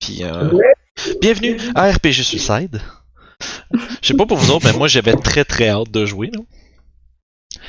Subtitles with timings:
[0.00, 0.50] Puis, euh,
[1.20, 2.80] bienvenue à RPG Suicide.
[4.02, 6.30] Je sais pas pour vous autres, mais moi j'avais très très hâte de jouer.
[6.32, 6.40] là.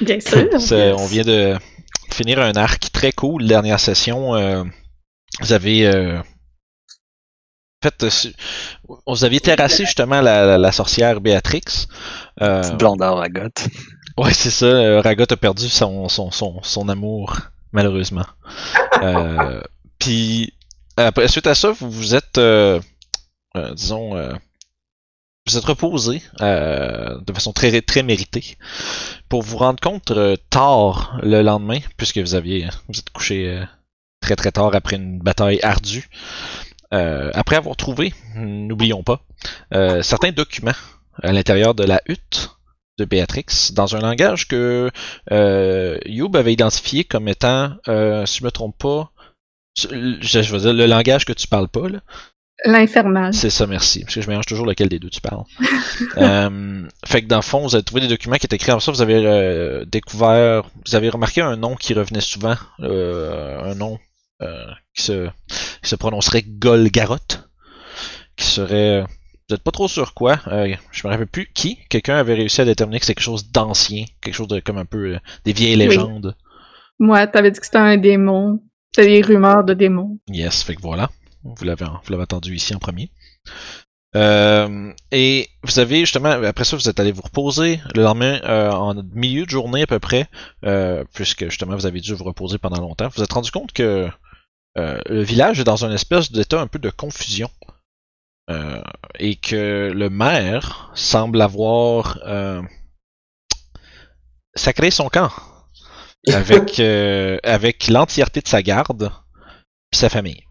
[0.02, 0.47] Bien sûr.
[0.97, 1.55] On vient de
[2.13, 3.45] finir un arc très cool.
[3.47, 4.63] Dernière session, euh,
[5.41, 6.19] vous avez euh,
[7.83, 8.09] fait, euh,
[9.08, 11.88] vous aviez terrassé justement la, la- la sorcière Béatrix.
[12.41, 12.61] Euh,
[13.21, 13.67] à gotte.
[14.17, 15.02] ouais, c'est ça.
[15.02, 17.38] Ragot a perdu son, son, son, son amour,
[17.71, 18.25] malheureusement.
[19.02, 19.61] Euh,
[19.99, 20.53] Puis
[20.97, 22.79] après, suite à ça, vous vous êtes, euh,
[23.55, 24.33] euh, disons, euh,
[25.47, 28.57] vous êtes reposé euh, de façon très très méritée
[29.29, 33.65] pour vous rendre compte euh, tard le lendemain, puisque vous aviez vous êtes couché euh,
[34.19, 36.09] très très tard après une bataille ardue.
[36.89, 39.19] Après avoir trouvé, n'oublions pas,
[40.01, 40.71] certains documents
[41.21, 42.51] à l'intérieur de la hutte
[42.97, 44.89] de Béatrix dans un langage que
[45.29, 49.11] Youb avait identifié comme étant, si je me trompe pas,
[49.78, 52.00] je, je veux dire le langage que tu parles pas là.
[52.66, 53.33] L'infernal.
[53.36, 54.02] C'est ça, merci.
[54.03, 55.44] Parce que je mélange toujours lequel des deux tu parles.
[56.17, 58.80] Euh, fait que dans le fond, vous avez trouvé des documents qui étaient écrits en
[58.80, 58.92] ça.
[58.92, 63.98] Vous avez euh, découvert, vous avez remarqué un nom qui revenait souvent, euh, un nom
[64.43, 65.27] euh, qui, se,
[65.82, 67.48] qui se prononcerait Golgaroth,
[68.36, 69.02] qui serait,
[69.49, 70.39] vous êtes pas trop sûr quoi.
[70.48, 71.80] Euh, je me rappelle plus qui.
[71.89, 74.86] Quelqu'un avait réussi à déterminer que c'est quelque chose d'ancien, quelque chose de comme un
[74.86, 75.87] peu euh, des vieilles Oui.
[75.87, 76.36] légendes.
[76.99, 78.61] Moi, t'avais dit que c'était un démon.
[78.97, 80.17] C'était des rumeurs de démons.
[80.27, 81.11] Yes, fait que voilà.
[81.43, 81.85] Vous l'avez,
[82.19, 83.11] entendu ici en premier.
[84.15, 87.80] Euh, et vous avez justement, après ça, vous êtes allé vous reposer.
[87.93, 90.27] Le lendemain, euh, en milieu de journée à peu près,
[90.65, 93.71] euh, puisque justement vous avez dû vous reposer pendant longtemps, vous vous êtes rendu compte
[93.71, 94.09] que
[94.75, 97.52] le village est dans une espèce d'état un peu de confusion.
[99.19, 102.17] Et que le maire semble avoir
[104.55, 105.30] sacré son camp
[106.33, 109.11] avec, euh, avec l'entièreté de sa garde
[109.92, 110.43] et sa famille.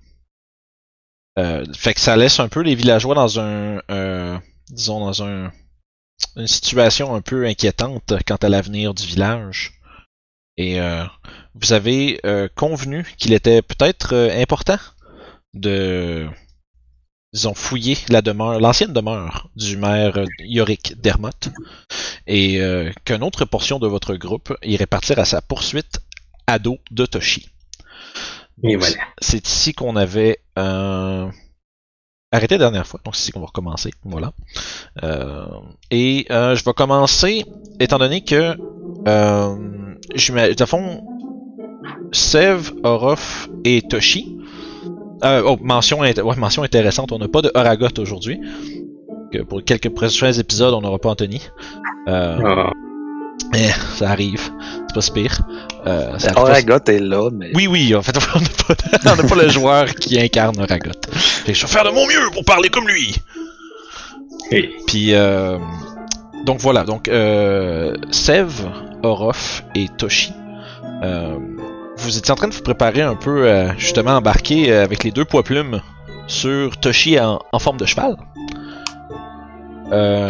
[1.38, 4.38] Euh, fait que ça laisse un peu les villageois dans un, euh,
[4.70, 5.53] disons dans un,
[6.36, 9.72] une situation un peu inquiétante quant à l'avenir du village.
[10.56, 11.04] Et euh,
[11.54, 14.78] vous avez euh, convenu qu'il était peut-être euh, important
[15.53, 16.26] de,
[17.36, 21.30] disons, fouiller la demeure, l'ancienne demeure du maire Yorick Dermot,
[22.26, 26.00] et euh, qu'une autre portion de votre groupe irait partir à sa poursuite
[26.47, 27.50] à dos de Toshi.
[28.62, 28.97] Et voilà.
[29.20, 31.28] C'est ici qu'on avait euh,
[32.32, 33.91] arrêté la dernière fois, donc c'est ici qu'on va recommencer.
[34.04, 34.32] Voilà.
[35.03, 35.47] Euh,
[35.91, 37.44] et euh, je vais commencer,
[37.80, 38.56] étant donné que,
[39.06, 39.56] euh,
[40.14, 41.04] je fond,
[42.12, 44.38] Sev, Orof et Toshi.
[45.25, 48.41] Euh, oh, mention, int- ouais, mention intéressante, on n'a pas de Horagot aujourd'hui.
[49.32, 51.43] Que pour quelques prochains épisodes, on n'aura pas Anthony.
[52.09, 52.71] Euh, Ah,
[53.54, 54.50] eh, ça arrive,
[54.88, 55.41] c'est pas si pire.
[55.87, 57.50] Euh, ça arrive pas- Oragot est là, mais.
[57.54, 60.54] oui, oui, en fait, on n'a pas, le joueur qui incarne.
[60.66, 60.91] Fait que
[61.54, 63.15] je vais faire de mon mieux pour parler comme lui.
[64.53, 65.59] et- Puis, euh,
[66.44, 68.50] donc voilà, donc euh, Sev,
[69.03, 70.33] Orof et Toshi,
[71.03, 71.37] euh,
[71.98, 75.10] vous étiez en train de vous préparer un peu, euh, justement, embarquer euh, avec les
[75.10, 75.80] deux poids plumes
[76.26, 78.16] sur Toshi en, en forme de cheval.
[79.92, 80.28] Euh,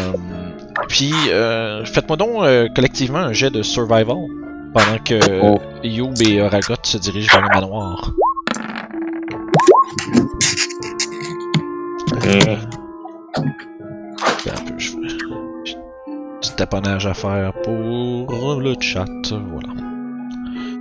[0.89, 4.17] puis, euh, faites-moi donc euh, collectivement un jet de survival
[4.75, 5.59] pendant que Oh.
[5.83, 8.11] Youb et Ragot se dirigent vers le manoir.
[12.27, 12.57] Euh,
[14.49, 14.97] un peu, je fais
[16.41, 19.05] petit taponnage à faire pour le chat.
[19.31, 19.86] Voilà.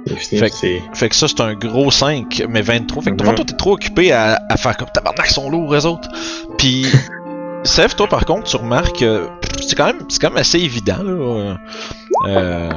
[0.07, 3.02] Fait que- c'est- Fait que ça, c'est un gros 5, mais 23.
[3.04, 5.86] Fait que toi, toi, t'es trop occupé à, à faire comme tabarnak, sont lourds, eux
[5.86, 6.10] autres.
[6.57, 6.86] Puis,
[7.63, 9.28] Seth, toi, par contre, tu remarques que
[9.68, 11.12] c'est quand même, c'est quand même assez évident, là.
[11.12, 11.56] euh,
[12.28, 12.69] euh,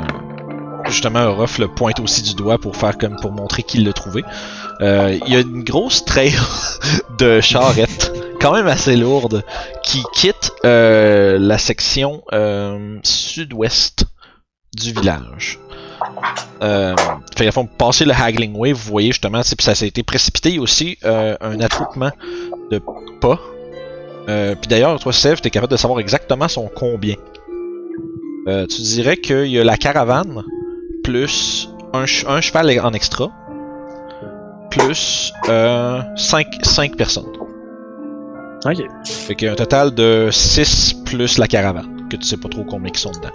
[0.87, 4.25] justement, Orof le pointe aussi du doigt pour faire comme pour montrer qu'il l'a trouvé.
[4.81, 6.33] Euh, Il y a une grosse trail
[7.19, 9.45] de charrettes, quand même assez lourde,
[9.83, 14.05] qui quitte euh, la section euh, sud-ouest
[14.75, 15.59] du village.
[16.63, 16.95] Euh,
[17.37, 20.51] fait qu'à fond, passer le Haggling Way, vous voyez justement, puis ça, a été précipité
[20.51, 22.11] il y a aussi euh, un attroupement
[22.71, 22.81] de
[23.21, 23.39] pas.
[24.29, 27.15] Euh, puis d'ailleurs, toi, Sev, t'es capable de savoir exactement son combien.
[28.47, 30.43] Euh, tu dirais qu'il y a la caravane,
[31.05, 33.31] plus un, ch- un cheval en extra,
[34.71, 37.33] plus 5 personnes.
[38.65, 38.79] Ok.
[39.07, 42.49] Fait qu'il y a un total de 6 plus la caravane, que tu sais pas
[42.49, 43.31] trop combien qui sont dedans.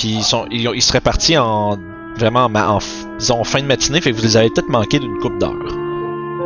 [0.00, 1.76] Puis ils, sont, ils, ont- ils seraient partis en
[2.16, 2.78] vraiment en,
[3.18, 5.54] disons, fin de matinée, fait que vous les avez peut-être manqué d'une coupe d'heure.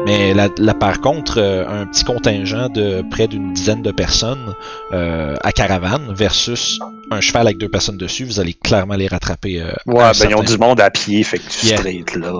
[0.06, 4.54] Mais là, là, par contre, euh, un petit contingent de près d'une dizaine de personnes
[4.92, 6.78] euh, à caravane versus
[7.12, 9.62] un cheval avec deux personnes dessus, vous allez clairement les rattraper.
[9.62, 11.76] euh, Ouais, ben ils ont du monde à pied, fait que tu Yeah.
[11.78, 12.32] straight là.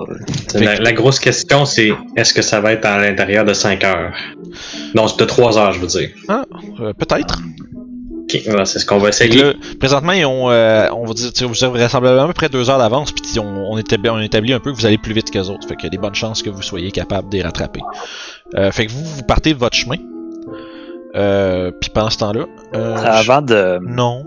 [0.54, 4.12] La, la grosse question, c'est est-ce que ça va être à l'intérieur de 5 heures?
[4.94, 6.10] Non, c'est de 3 heures, je veux dire.
[6.80, 7.38] Euh, Peut-être.
[8.34, 9.42] Ok, c'est ce qu'on va essayer.
[9.42, 12.70] là, présentement, ils ont, euh, on va dire, vous avez vraisemblablement à peu près deux
[12.70, 15.30] heures d'avance, puis on, on, établit, on établit un peu que vous allez plus vite
[15.30, 15.66] que les autres.
[15.68, 17.80] Fait qu'il y a des bonnes chances que vous soyez capable de les rattraper.
[18.56, 19.96] Euh, fait que vous, vous partez de votre chemin.
[21.16, 22.44] Euh, puis pendant ce temps-là.
[22.74, 23.78] Euh, je- Avant de.
[23.82, 24.24] Non.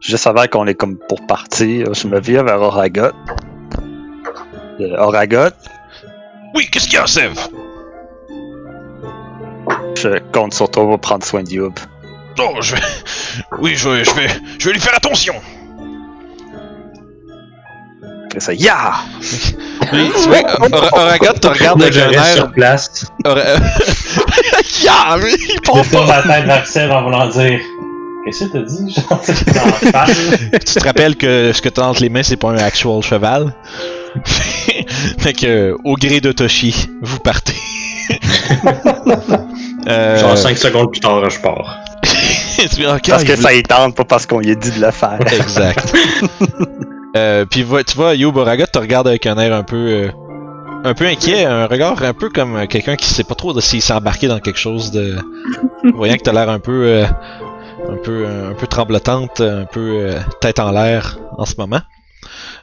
[0.00, 3.10] Juste avant qu'on est comme pour partir, je me viens vers Oragot.
[4.98, 5.50] Oragot,
[6.54, 7.34] Oui, qu'est-ce qu'il y a, Sev?
[9.96, 11.74] je compte sur toi pour prendre soin de Youb.
[12.38, 12.82] Oh, je vais.
[13.58, 14.28] Oui, je vais, je vais,
[14.58, 15.34] je vais lui faire attention.
[18.32, 18.92] Fais ça, ya!
[19.92, 20.10] Oui,
[20.72, 22.36] Or- Oragot te regarde avec je un reste air.
[22.36, 23.06] sur place.
[24.84, 26.06] Ya, mais il tourne pas.
[26.06, 27.60] la tête vers Seb en voulant dire
[28.24, 29.72] Qu'est-ce que t'as dit Genre, c'est dans la
[30.06, 30.16] face.
[30.52, 33.52] Tu te rappelles que ce que t'as entre les mains, c'est pas un actual cheval?
[35.18, 37.54] fait que, au gré de Toshi, vous partez.
[39.88, 41.78] euh, Genre 5 secondes plus tard, je pars.
[43.08, 45.18] Parce que ça y tente, pas parce qu'on lui a dit de le faire.
[45.32, 45.94] Exact.
[47.16, 49.76] euh, puis tu vois, Yo Boraga te regarde avec un air un peu.
[49.76, 50.10] euh,
[50.82, 53.82] un peu inquiet, un regard un peu comme quelqu'un qui sait pas trop de s'il
[53.82, 55.16] s'est embarqué dans quelque chose de.
[55.94, 56.86] Voyant que t'as l'air un peu.
[56.86, 57.06] euh,
[57.88, 59.80] un peu un peu tremblotante, un peu
[60.10, 61.80] euh, tête en l'air en ce moment.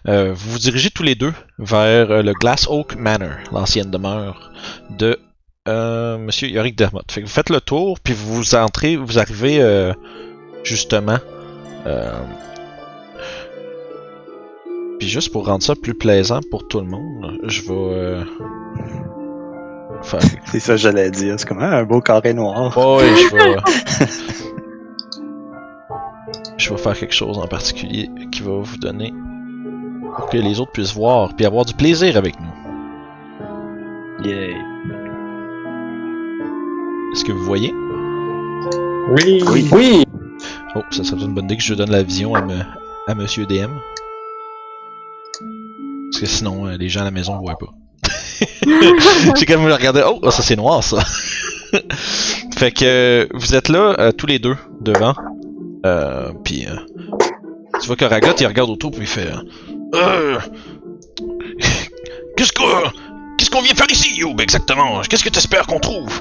[0.07, 4.51] Euh, vous vous dirigez tous les deux vers euh, le Glass Oak Manor, l'ancienne demeure
[4.89, 5.19] de
[5.67, 7.11] euh, Monsieur Yorick Dermott.
[7.11, 9.93] Fait que vous faites le tour, puis vous entrez, vous arrivez euh,
[10.63, 11.17] justement.
[11.85, 12.11] euh,
[14.99, 18.23] puis juste pour rendre ça plus plaisant pour tout le monde, je vais euh,
[20.01, 20.19] faire.
[20.45, 21.35] C'est ça que j'allais dire.
[21.37, 22.73] C'est comme ah, un beau carré noir.
[22.75, 23.55] Oh, oui, je vais.
[26.57, 29.13] je vais faire quelque chose en particulier qui va vous donner
[30.15, 32.47] pour que les autres puissent voir puis avoir du plaisir avec nous.
[34.27, 34.76] Yeah.
[37.13, 37.73] Est-ce que vous voyez?
[39.09, 39.43] Oui.
[39.51, 39.67] Oui.
[39.71, 40.03] Oui!
[40.75, 42.61] Oh, ça serait une bonne idée que je donne la vision à, me-
[43.07, 43.71] à Monsieur DM.
[46.11, 47.67] Parce que sinon, euh, les gens à la maison voient pas.
[49.37, 50.03] J'ai quand même regardé.
[50.05, 51.03] Oh, ça c'est noir ça.
[52.57, 55.13] fait que euh, vous êtes là euh, tous les deux devant.
[55.85, 56.75] Euh, puis euh,
[57.79, 59.29] tu vois que Ragot il regarde autour puis il fait.
[59.95, 60.39] Euh,
[62.37, 62.65] qu'est-ce qu'on
[63.37, 66.19] qu'est-ce qu'on vient faire ici, Youb exactement Qu'est-ce que t'espères qu'on trouve?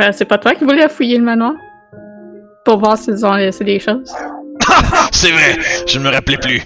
[0.00, 1.54] Euh, c'est pas toi qui voulais fouiller le manoir?
[2.64, 4.14] Pour voir s'ils ont laissé des choses?
[5.12, 6.62] C'est vrai, je ne me rappelais plus.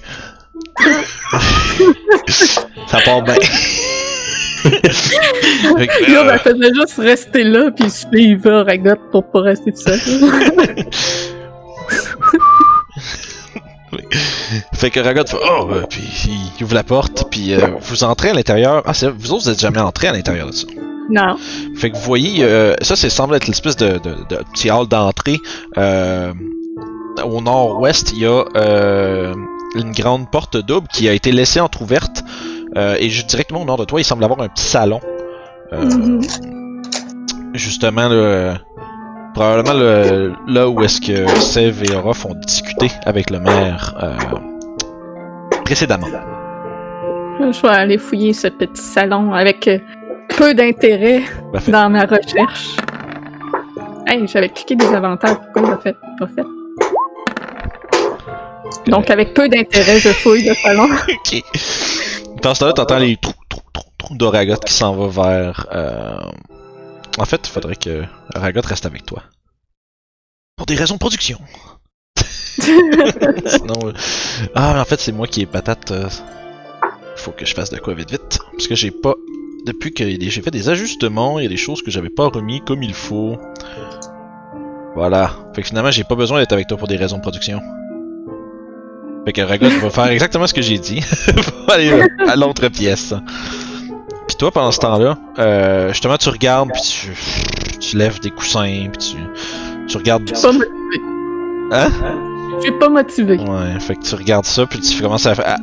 [2.89, 3.35] ça part bien.
[4.63, 9.73] Fait que, Yo, euh, ben, faisait juste rester là puis suivre Ragot pour pas rester
[9.73, 9.99] tout seul.
[14.73, 16.03] fait que Ragot fait Oh, euh, puis
[16.59, 18.83] il ouvre la porte, puis euh, vous entrez à l'intérieur.
[18.87, 20.67] Ah, vous autres, vous êtes jamais entrés à l'intérieur de ça.
[21.11, 21.37] Non.
[21.77, 24.87] Fait que vous voyez, euh, ça, c'est semble être l'espèce de, de, de petit hall
[24.89, 25.39] d'entrée.
[25.79, 26.33] Euh,
[27.25, 29.35] au nord-ouest, il y a euh,
[29.77, 32.23] une grande porte double qui a été laissée entrouverte.
[32.99, 34.99] Et juste directement au nord de toi, il semble avoir un petit salon.
[35.73, 36.23] Mhm.
[37.53, 38.09] Justement,
[39.35, 43.95] probablement le- là où est-ce que Sev et Orof ont discuté avec le maire
[45.67, 46.07] précédemment.
[47.41, 49.69] Je vais aller fouiller ce petit salon avec
[50.29, 51.23] peu d'intérêt
[51.69, 52.77] dans ma recherche.
[54.07, 55.37] Hey, j'avais cliqué des avantages.
[55.53, 55.97] Pourquoi je fait?
[56.19, 56.45] Pas fait.
[58.91, 60.85] Donc, avec peu d'intérêt, je fouille le salon.
[61.09, 61.43] ok.
[62.43, 65.67] Dans ce temps-là, t'entends les trous, trous, trous, trous d'Oragot qui s'en va vers.
[65.73, 66.17] euh,
[67.19, 68.03] En fait, il faudrait que
[68.35, 69.23] Oragot reste avec toi.
[70.57, 71.39] Pour des raisons de production.
[72.59, 73.87] Sinon.
[73.87, 73.93] euh,
[74.55, 75.91] Ah, mais en fait, c'est moi qui ai patate.
[75.93, 76.09] euh,
[77.17, 78.39] Faut que je fasse de quoi vite vite.
[78.53, 79.15] Parce que j'ai pas.
[79.65, 82.61] Depuis que j'ai fait des ajustements, il y a des choses que j'avais pas remis
[82.61, 83.37] comme il faut.
[84.97, 85.31] Voilà.
[85.55, 87.61] Fait que finalement, j'ai pas besoin d'être avec toi pour des raisons de production.
[89.25, 91.01] Fait que Ragot va faire exactement ce que j'ai dit.
[91.69, 93.15] aller euh, à l'autre pièce.
[94.27, 98.89] Puis toi, pendant ce temps-là, euh, justement, tu regardes, puis tu, tu lèves des coussins,
[98.93, 99.17] puis tu,
[99.87, 100.29] tu regardes.
[100.29, 101.01] Je suis pas motivé.
[101.71, 101.89] Hein?
[102.57, 103.39] Je suis pas motivé.
[103.39, 105.57] Ouais, fait que tu regardes ça, puis tu commences à faire.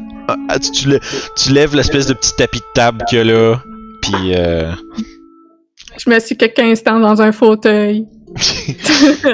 [0.74, 1.00] tu,
[1.36, 3.62] tu lèves l'espèce de petit tapis de table qu'il y a là,
[4.12, 4.36] puis.
[4.36, 4.72] Euh,
[5.98, 8.06] Je me suis quelques instants dans un fauteuil.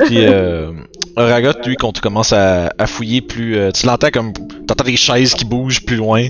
[0.06, 0.72] Puis euh,
[1.18, 4.32] Ragot, lui, quand tu commences à, à fouiller plus, euh, tu l'entends comme,
[4.68, 6.28] t'entends des chaises qui bougent plus loin,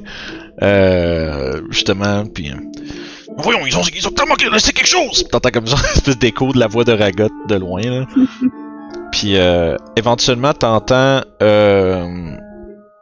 [0.63, 2.25] euh, justement.
[2.25, 2.51] Puis
[3.37, 5.27] Voyons, ils ont, ils ont tellement laissé quelque chose!
[5.29, 8.05] T'entends comme ça, une espèce d'écho de la voix de Ragot de loin, là.
[9.11, 12.35] Puis, euh, éventuellement, t'entends, euh,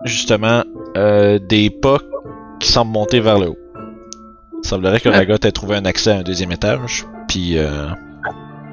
[0.06, 0.64] justement,
[0.96, 1.98] euh, des pas
[2.60, 3.58] qui semblent monter vers le haut.
[4.64, 5.18] Il semblerait que Ah.
[5.18, 7.06] Ragot ait trouvé un accès à un deuxième étage.
[7.28, 7.88] Puis, euh,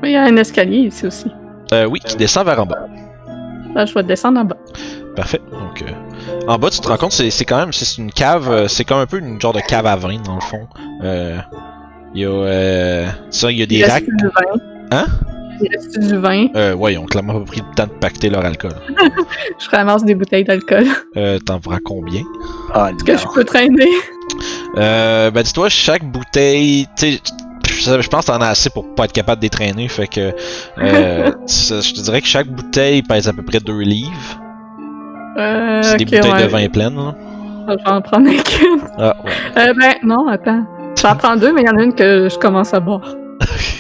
[0.03, 1.27] Il y a un escalier ici aussi.
[1.73, 2.87] euh, oui, qui descend vers en bas.
[3.75, 4.57] Là, je vais descendre en bas.
[5.15, 5.41] Parfait.
[5.53, 5.93] Donc, euh,
[6.49, 8.85] en bas, tu te rends compte, c'est c'est quand même, c'est une cave, euh, c'est
[8.85, 10.67] comme un peu une genre de cave à vin, dans le fond.
[12.15, 14.05] Il y a, ça, il y a des racks.
[14.93, 15.07] Hein?
[15.63, 16.47] Il reste du vin.
[16.57, 18.75] Euh, ouais, ils ont clairement pas pris le temps de pacter leur alcool.
[19.59, 20.87] Je ramasse des bouteilles d'alcool.
[21.17, 22.23] Euh, t'en feras combien?
[22.73, 23.19] Ah, que non.
[23.19, 23.89] je peux traîner.
[24.77, 27.21] Euh, ben dis-toi, chaque bouteille, tu sais,
[28.01, 30.33] je pense que t'en as assez pour pas être capable de les traîner, fait que,
[30.79, 34.41] euh, je te dirais que chaque bouteille pèse à peu près 2 livres.
[35.39, 36.43] Euh, C'est des bouteilles ouais.
[36.45, 37.15] de vin pleines, là.
[37.69, 38.81] Je vais en prendre qu'une.
[38.99, 39.31] Ah, ouais.
[39.59, 40.65] Euh, ben, non, attends.
[41.01, 43.15] J'en prends deux, mais il y en a une que je commence à boire.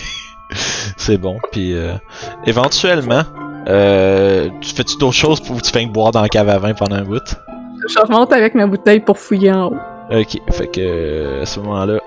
[1.00, 1.38] C'est bon.
[1.50, 1.94] Puis euh,
[2.44, 3.22] éventuellement,
[3.68, 6.74] euh, tu fais-tu d'autres choses pour que tu fasses boire dans la cave à vin
[6.74, 7.34] pendant un bout?
[7.88, 9.78] Je remonte avec ma bouteille pour fouiller en haut.
[10.12, 12.00] Ok, fait que à ce moment-là,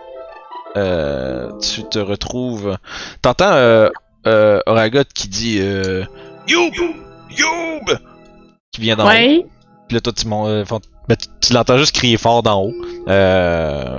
[0.78, 2.78] euh, tu te retrouves.
[3.24, 3.90] T'entends euh,
[4.28, 6.04] euh, Oragot qui dit euh,
[6.48, 6.74] Youb!
[7.32, 7.98] Youb!
[8.72, 9.48] Qui vient d'en haut.
[9.88, 10.64] Puis là, toi, tu, euh,
[11.10, 12.74] ben, tu, tu l'entends juste crier fort d'en haut.
[13.08, 13.98] Euh,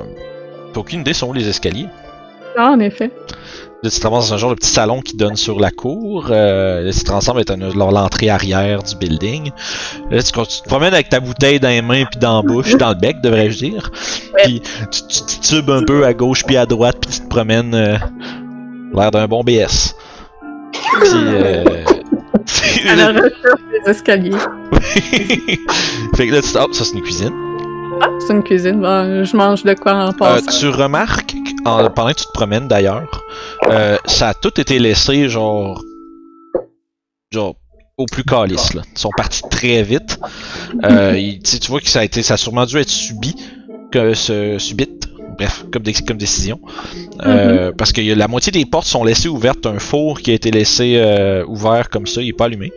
[0.72, 1.88] T'as aucune idée sont où les escaliers?
[2.56, 3.10] Ah, en effet.
[3.84, 6.28] Là, tu te ramasses dans un genre de petit salon qui donne sur la cour.
[6.30, 7.42] Euh, tu te transformes
[7.76, 9.50] l'entrée arrière du building.
[10.10, 12.74] Là, tu, tu te promènes avec ta bouteille dans les mains puis dans la bouche,
[12.76, 13.90] dans le bec, devrais-je dire.
[14.42, 17.74] Puis tu, tu titubes un peu à gauche puis à droite puis tu te promènes
[17.74, 17.98] euh,
[18.94, 19.94] l'air d'un bon BS.
[20.72, 21.62] Puis, euh,
[22.88, 24.30] À la recherche des escaliers.
[26.16, 27.43] fait que là, tu oh, ça c'est une cuisine.
[28.00, 28.80] Ah, c'est une cuisine.
[28.80, 30.50] Bon, je mange de quoi en Euh, passant.
[30.58, 31.34] tu remarques,
[31.64, 33.22] en- pendant que tu te promènes d'ailleurs,
[33.70, 35.82] euh, ça a tout été laissé genre.
[37.32, 37.56] genre
[37.96, 38.82] au plus calice là.
[38.92, 40.18] Ils sont partis très vite.
[40.84, 42.22] Euh, il- tu vois que ça a été.
[42.22, 43.34] ça a sûrement dû être subi.
[43.92, 45.08] Que ce subite.
[45.38, 46.60] Bref, comme, dé- comme décision.
[47.24, 49.66] Euh, Parce que y a- la moitié des portes sont laissées ouvertes.
[49.66, 52.72] Un four qui a été laissé euh, ouvert comme ça, il est pas allumé.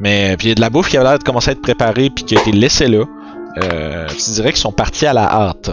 [0.00, 1.62] Mais puis il y a de la bouffe qui avait l'air de commencer à être
[1.62, 3.04] préparée puis qui a été laissée là.
[3.62, 5.70] Euh, tu dirais qu'ils sont partis à la hâte.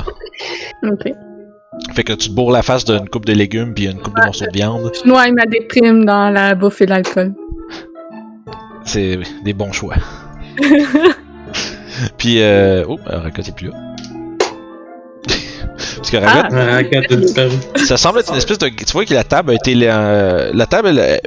[0.83, 1.11] Ok.
[1.93, 4.23] Fait que tu te bourres la face d'une coupe de légumes puis une coupe de
[4.23, 4.91] morceaux de viande.
[5.03, 7.33] Je noie ma déprime dans la bouffe et l'alcool.
[8.85, 9.95] C'est des bons choix.
[12.17, 12.83] puis, euh...
[12.87, 13.73] oh, Ragot est plus là.
[15.97, 17.15] Parce que Ah.
[17.15, 17.51] Disparu.
[17.75, 18.67] ça semble être une espèce de.
[18.67, 19.73] Tu vois que la table a été.
[19.83, 21.19] euh, la table, elle,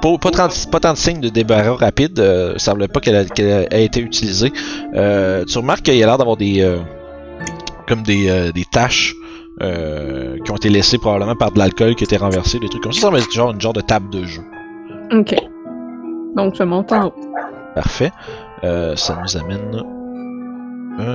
[0.00, 2.18] pas, pas, tant, pas tant de signes de débarras rapide.
[2.18, 4.52] Euh, il semble pas qu'elle a, été utilisée.
[4.94, 6.60] Euh, tu remarques qu'il y a l'air d'avoir des.
[6.62, 6.78] euh,
[7.88, 9.14] comme des, euh, des taches.
[9.62, 12.82] euh, qui ont été laissées probablement par de l'alcool qui a été renversé, des trucs
[12.82, 13.00] comme ça.
[13.00, 14.42] Ça semble être genre une genre de table de jeu.
[15.12, 15.34] Ok.
[16.36, 17.14] Donc, je monte en haut.
[17.74, 18.12] Parfait.
[18.62, 19.82] Ça nous amène.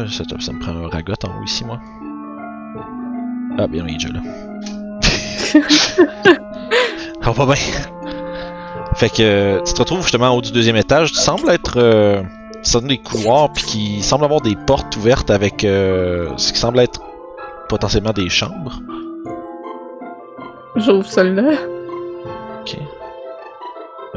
[0.10, 1.80] Ça, ça me prend un ragot en haut ici, moi.
[3.60, 4.22] Ah, bien, il est déjà là.
[7.24, 8.01] Ça va bien.
[9.02, 11.12] Fait que euh, tu te retrouves justement en haut du deuxième étage.
[11.12, 11.78] Tu sembles être.
[11.78, 12.22] Euh,
[12.62, 16.60] ça donne des couloirs, puis qui semble avoir des portes ouvertes avec euh, ce qui
[16.60, 17.02] semble être
[17.68, 18.80] potentiellement des chambres.
[20.76, 21.54] J'ouvre celle-là.
[22.62, 22.78] Ok.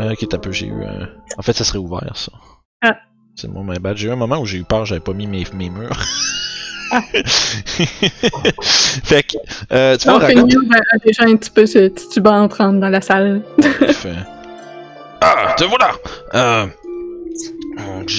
[0.00, 1.08] Euh, ok, t'as peu, j'ai eu un.
[1.38, 2.32] En fait, ça serait ouvert, ça.
[2.82, 2.96] Ah.
[3.36, 3.96] C'est mon my bad.
[3.96, 5.98] J'ai eu un moment où j'ai eu peur, j'avais pas mis mes, mes murs.
[6.92, 7.00] Ah.
[8.62, 9.38] fait que,
[9.72, 13.40] euh, tu vois, a déjà un petit peu titubant en rentre dans la salle.
[15.26, 15.92] Ah, te voilà!
[16.34, 16.66] Euh,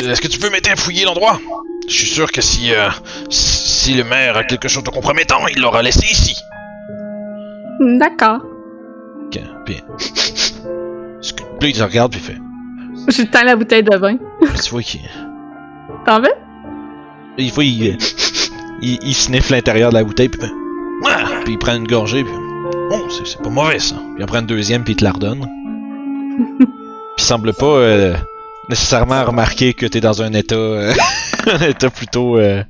[0.10, 1.40] Est-ce que tu peux m'aider à fouiller l'endroit?
[1.88, 2.90] Je suis sûr que si, euh,
[3.30, 6.36] si le maire a quelque chose de compromettant, il l'aura laissé ici.
[7.80, 8.40] D'accord.
[9.26, 9.82] Ok, puis.
[11.60, 13.22] Puis il te regarde, puis il fait.
[13.22, 14.18] Je tends la bouteille de vin.
[14.64, 15.02] Tu vois qu'il.
[16.06, 16.34] T'en veux?
[17.38, 17.98] Il faut il,
[18.82, 20.42] il, il sniffe l'intérieur de la bouteille puis,
[21.06, 21.26] ah!
[21.44, 22.34] puis il prend une gorgée puis
[22.92, 23.96] oh c'est, c'est pas mauvais ça.
[23.96, 25.46] Puis il en prend une deuxième puis il te la redonne.
[27.16, 28.16] puis semble pas euh,
[28.70, 30.94] nécessairement remarquer que t'es dans un état euh,
[31.48, 32.64] un état plutôt euh,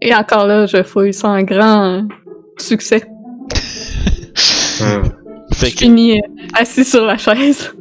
[0.00, 2.06] Et encore là, je fouille sans grand
[2.58, 3.04] succès.
[4.80, 5.04] Hum.
[5.52, 6.22] fait Je que finis euh,
[6.58, 7.72] assis sur la chaise.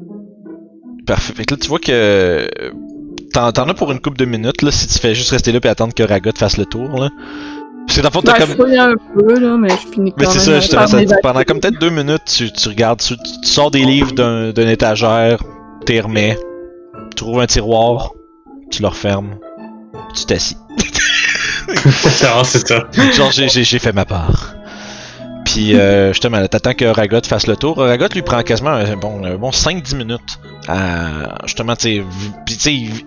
[1.08, 1.34] parfait.
[1.34, 2.48] Fait que là tu vois que euh,
[3.34, 5.70] t'en, as pour une couple de minutes là si tu fais juste rester là puis
[5.70, 7.10] attendre que Ragot fasse le tour là.
[7.88, 10.14] Parce que dans le fond t'as Ben, comme je un peu, là, mais je finis
[10.18, 11.22] Mais c'est ça, ça- m'évacuer.
[11.22, 14.70] pendant comme peut-être deux minutes, tu, tu regardes, tu, tu sors des livres d'un, d'une
[14.70, 15.44] étagère,
[15.86, 16.38] t'es remets,
[17.10, 18.12] tu trouves un tiroir,
[18.72, 19.36] tu le refermes,
[20.16, 20.58] tu t'assis.
[22.24, 22.84] Ah, c'est ça.
[23.14, 24.54] Genre, j'ai, j'ai, j'ai fait ma part.
[25.46, 27.78] Puis euh, justement, t'attends que Ragot fasse le tour.
[27.78, 32.06] Ragot lui prend quasiment un bon, un bon 5-10 minutes à justement, tu sais, v-
[32.46, 33.06] puis tu sais, il-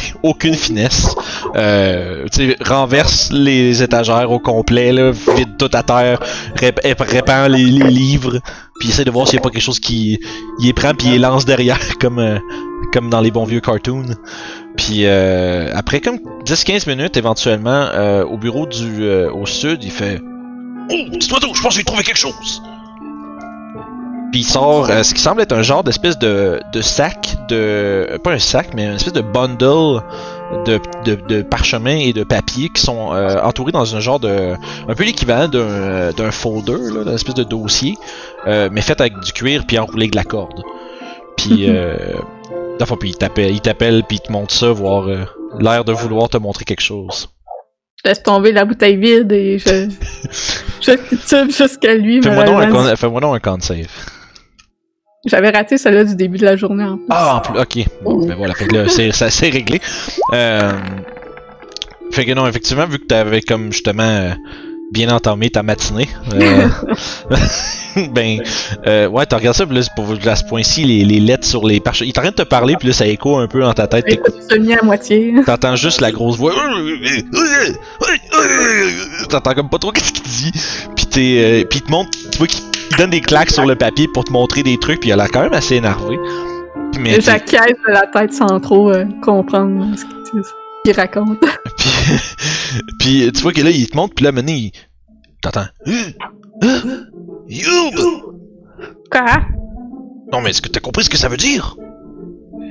[0.22, 1.14] aucune finesse.
[1.56, 2.26] Euh,
[2.64, 6.20] renverse les étagères au complet, là, vide tout à terre,
[6.56, 8.38] rép- rép- répand les, les livres,
[8.80, 10.18] puis essaie de voir s'il y a pas quelque chose qui
[10.60, 12.38] il les prend puis il les lance derrière comme euh,
[12.92, 14.14] comme dans les bons vieux cartoons.
[14.76, 20.20] Puis euh, après comme 10-15 minutes éventuellement euh, au bureau du au sud, il fait
[20.90, 22.60] Oh, petit oiseau, je pense que j'ai trouvé quelque chose.
[24.32, 28.18] Puis il sort euh, ce qui semble être un genre d'espèce de, de sac de
[28.24, 30.02] pas un sac mais une espèce de bundle
[30.64, 34.54] de, de, de parchemins et de papier qui sont euh, entourés dans un genre de
[34.88, 37.98] un peu l'équivalent d'un d'un folder là, d'une espèce de dossier
[38.46, 40.62] euh, mais fait avec du cuir puis enroulé avec de la corde.
[41.36, 42.86] Puis Mhm.
[42.86, 45.06] fois puis il t'appelle, il t'appelle puis il te montre ça voir
[45.60, 47.28] l'air de vouloir te montrer quelque chose.
[48.02, 49.88] Je laisse tomber la bouteille vide et je.
[50.80, 50.92] je
[51.28, 52.20] tube jusqu'à lui.
[52.20, 53.86] Fais-moi donc un con, donc un con save.
[55.24, 57.06] J'avais raté celle-là du début de la journée en plus.
[57.10, 57.86] Ah, en plus, ok.
[58.02, 59.80] Bon, ben voilà, fait que là, c'est, ça, c'est réglé.
[60.32, 60.72] Euh,
[62.10, 64.32] fait que non, effectivement, vu que t'avais comme justement euh,
[64.90, 66.68] bien entamé ta matinée, euh,
[68.12, 68.40] ben,
[68.88, 71.68] euh, ouais, t'as regardé ça, puis là, pour à ce point-ci, les, les lettres sur
[71.68, 72.06] les parchemins.
[72.06, 73.86] Il est en train de te parler, puis là, ça écho un peu dans ta
[73.86, 74.06] tête.
[74.08, 75.32] Écoute, semi à moitié.
[75.46, 76.52] T'entends juste la grosse voix.
[79.30, 80.52] T'entends comme pas trop qu'est-ce qu'il dit.
[80.96, 83.74] Puis t'es, puis il te montre, tu vois qu'il il donne des claques sur le
[83.76, 86.18] papier pour te montrer des trucs, puis il a l'air quand même assez énervé.
[87.00, 90.04] Mais Et t'es- j'acquiesce de la tête sans trop euh, comprendre ce
[90.84, 91.38] qu'il- raconte.
[92.98, 94.72] Puis, puis tu vois que là, il te montre, puis là, maintenant, il...
[95.42, 95.66] T'entends...
[97.48, 97.94] Youb!
[99.10, 99.42] Quoi?
[100.32, 101.76] Non, mais est-ce que t'as compris ce que ça veut dire?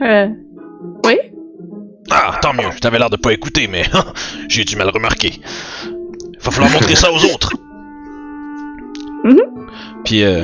[0.02, 0.28] Euh.
[1.06, 1.18] Oui?
[2.10, 3.84] Ah, tant mieux, t'avais l'air de pas écouter, mais
[4.50, 5.40] j'ai du mal remarquer.
[6.42, 7.52] Va falloir montrer ça aux autres.
[10.12, 10.44] Puis, euh,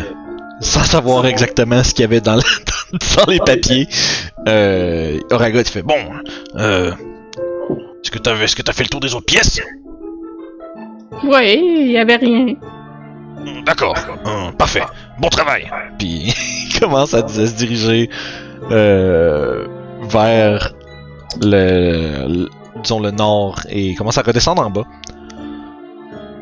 [0.61, 2.41] sans savoir exactement ce qu'il y avait dans, le-
[3.17, 3.85] dans les papiers,
[4.47, 5.97] euh, Oraga, il fait Bon,
[6.55, 6.93] euh,
[8.01, 9.59] est-ce que t'as est-ce que t'as fait le tour des autres pièces?
[11.21, 12.53] Oui, il y avait rien.
[13.65, 14.83] D'accord, Hum, parfait,
[15.19, 15.69] bon travail.
[15.99, 16.33] Puis
[16.73, 18.09] il commence à, à se diriger
[18.71, 19.67] euh,
[20.03, 20.73] vers
[21.41, 22.49] le, le-
[22.81, 24.85] disons le nord et commence à redescendre en bas.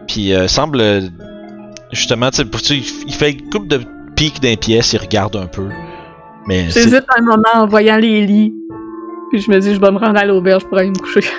[0.07, 1.09] Puis euh, semble
[1.95, 3.81] justement, tu sais, il fait une couple de
[4.15, 5.69] pics d'un pièce, il regarde un peu.
[6.47, 8.53] Mais J'hésite un moment en voyant les lits.
[9.31, 11.21] Puis je me dis, je vais me rendre à l'auberge pour aller me coucher.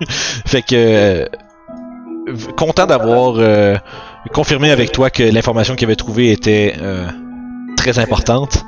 [0.46, 0.74] Fait que.
[0.74, 1.24] euh,
[2.56, 3.76] content d'avoir euh,
[4.32, 7.06] confirmé avec toi que l'information qu'il avait trouvée était euh,
[7.76, 8.64] très importante.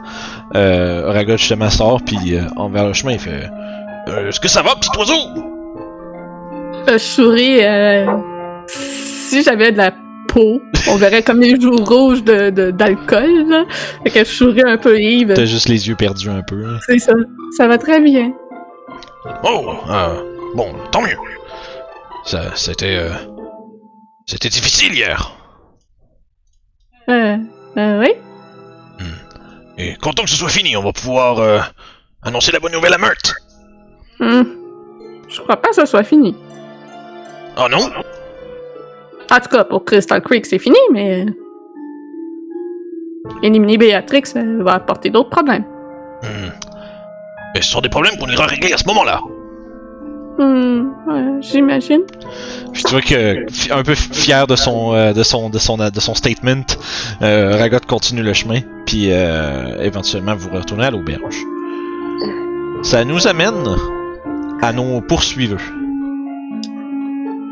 [0.57, 3.49] Euh, Oraga justement sort, puis envers le chemin, il fait
[4.29, 5.15] Est-ce que ça va, petit oiseau?
[6.89, 7.61] Je souris.
[8.67, 9.93] si j'avais de la
[10.33, 13.49] peau, on verrait comme les joues rouges de, de- d'alcool.
[13.49, 13.65] là.
[14.05, 15.35] Fait que je souris un peu Yves.
[15.35, 16.65] T'as juste les yeux perdus un peu.
[16.67, 16.79] hein.
[16.87, 17.13] C'est ça.
[17.57, 18.33] Ça va très bien.
[19.45, 20.23] Oh, euh,
[20.55, 21.17] bon, tant mieux.
[22.25, 22.97] Ça, c'était.
[22.97, 23.11] euh,
[24.27, 25.33] c'était difficile hier.
[27.09, 27.37] Euh,
[27.77, 28.11] euh, oui.
[29.79, 31.59] Et content que ce soit fini, on va pouvoir euh,
[32.23, 33.35] annoncer la bonne nouvelle à Meurthe.
[34.19, 34.43] Hmm.
[35.29, 36.37] Je crois pas que ça soit fini.
[37.57, 37.91] Oh non?
[39.31, 41.27] En tout cas, pour Crystal Creek, c'est fini, mais.
[43.43, 45.65] Éliminer Béatrix euh, va apporter d'autres problèmes.
[46.23, 46.51] Hmm.
[47.55, 49.21] Et ce sont des problèmes qu'on ira régler à ce moment-là.
[50.39, 52.03] Hmm, ouais, j'imagine.
[52.73, 56.01] Puis tu vois que un peu fier de son euh, de son de son de
[56.01, 56.65] son statement,
[57.21, 61.37] euh, Ragot continue le chemin, puis euh, éventuellement vous retournez à l'auberge.
[62.83, 63.77] Ça nous amène
[64.63, 65.59] à nos poursuiveux.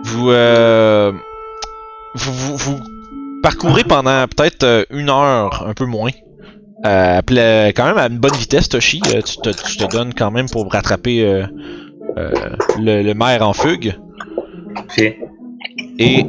[0.04, 1.12] Vous euh,
[2.18, 2.80] vous, vous, vous
[3.42, 6.10] parcourez pendant peut-être euh, une heure, un peu moins.
[6.86, 9.00] Euh, pla- quand même à une bonne vitesse, Toshi.
[9.14, 11.44] Euh, tu, te, tu te donnes quand même pour rattraper euh,
[12.16, 12.30] euh,
[12.78, 13.96] le, le maire en fugue.
[15.98, 16.24] Et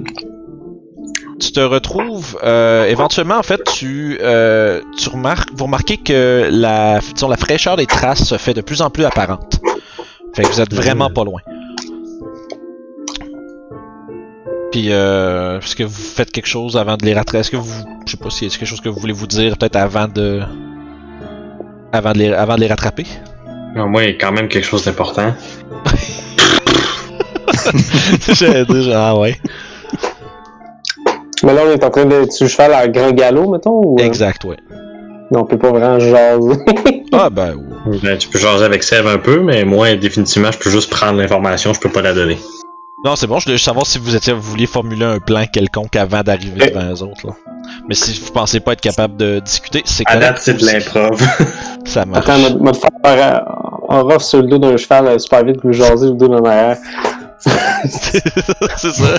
[1.39, 6.99] tu te retrouves euh, éventuellement en fait tu euh, tu remarques vous remarquez que la
[6.99, 9.60] disons, la fraîcheur des traces se fait de plus en plus apparente.
[10.34, 11.39] Fait que vous êtes vraiment pas loin.
[14.71, 17.39] Puis euh, est-ce que vous faites quelque chose avant de les rattraper?
[17.39, 19.58] Est-ce que vous je sais pas si c'est quelque chose que vous voulez vous dire
[19.58, 20.41] peut-être avant de
[21.91, 23.05] avant de les avant de les rattraper?
[23.75, 25.34] Non, moi, il y a quand même quelque chose d'important.
[28.34, 29.36] J'allais dire genre, ah ouais.
[31.43, 33.97] Mais là, on est en train de le cheval à grand galop, mettons, ou...
[33.99, 34.58] euh, Exact, ouais.
[35.32, 36.60] Non, on peut pas vraiment jaser.
[37.12, 37.55] Ah ben
[38.03, 41.17] Ben, tu peux jaser avec Sève un peu, mais moi, définitivement, je peux juste prendre
[41.19, 42.38] l'information, je peux pas la donner.
[43.05, 45.45] Non, c'est bon, je voulais juste savoir si vous étiez, vous vouliez formuler un plan
[45.51, 47.27] quelconque avant d'arriver devant les autres.
[47.27, 47.33] Là.
[47.88, 50.21] Mais si vous pensez pas être capable de discuter, c'est À correct.
[50.33, 51.21] date, c'est de l'improv.
[51.85, 52.27] Ça marche.
[52.27, 53.39] Attends, m'a- m'a te faire euh,
[53.95, 56.41] un rough sur le dos d'un cheval euh, super vite, puis jaser le dos dans
[56.41, 56.77] l'arrière.
[57.85, 59.15] c'est ça.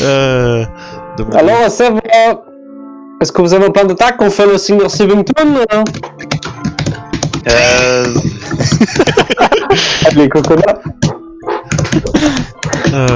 [0.02, 0.64] euh,
[1.32, 2.00] Alors, ça va?
[3.22, 4.18] Est-ce que vous avez un plan d'attaque?
[4.18, 5.56] Qu'on fait le Seigneur Sivington?
[5.72, 5.84] Hein?
[7.48, 8.14] Euh,
[10.04, 10.62] Avec les coconuts?
[12.92, 13.06] Euh,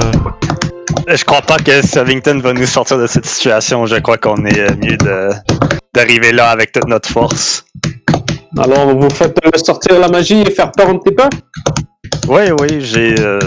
[1.07, 3.85] je crois pas que Savington va nous sortir de cette situation.
[3.85, 5.29] Je crois qu'on est euh, mieux de
[5.93, 7.65] d'arriver là avec toute notre force.
[8.57, 11.29] Alors, vous faites sortir la magie et faire peur un petit peu?
[12.27, 13.39] Oui, oui, j'ai euh,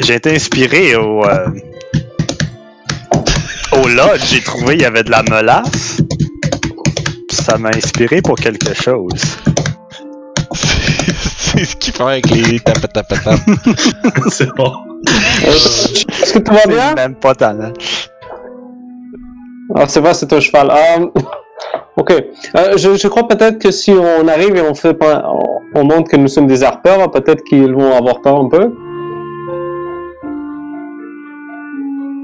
[0.00, 1.46] j'ai été inspiré au euh,
[3.72, 4.22] au lodge.
[4.30, 5.98] J'ai trouvé il y avait de la molasse.
[7.30, 9.38] Ça m'a inspiré pour quelque chose.
[11.64, 13.40] ce qu'il fait avec les tapatapatap.
[14.28, 14.72] c'est bon.
[15.46, 16.94] Est-ce que tout va bien?
[16.94, 17.56] Même pas tant.
[19.74, 20.70] Ah, c'est vrai, c'est un cheval.
[20.70, 21.06] Euh,
[21.96, 22.10] ok.
[22.56, 25.84] Euh, je, je crois peut-être que si on arrive et on fait pas, on, on
[25.84, 28.72] montre que nous sommes des harpeurs, peut-être qu'ils vont avoir peur un peu.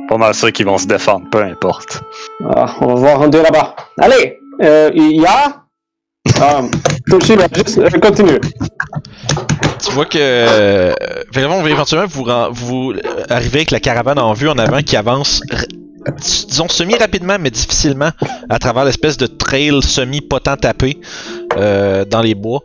[0.08, 2.02] Pas mal sûr qu'ils vont se défendre, peu importe.
[2.54, 3.74] Ah, on va voir un deux là-bas.
[3.98, 4.38] Allez!
[4.62, 5.62] Euh, il y a.
[6.40, 6.62] Ah,
[7.10, 8.40] Toshi, là, juste, euh, continue.
[9.82, 10.18] Tu vois que.
[10.20, 10.94] Euh,
[11.34, 12.94] éventuellement, vous, vous
[13.28, 15.42] arrivez avec la caravane en vue en avant qui avance,
[16.18, 18.10] disons, semi-rapidement, mais difficilement,
[18.48, 21.00] à travers l'espèce de trail semi-potent tapé
[21.56, 22.62] euh, dans les bois.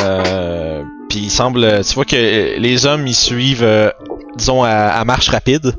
[0.00, 1.84] Euh, Puis il semble.
[1.84, 3.90] Tu vois que les hommes ils suivent, euh,
[4.36, 5.74] disons, à, marche rapide,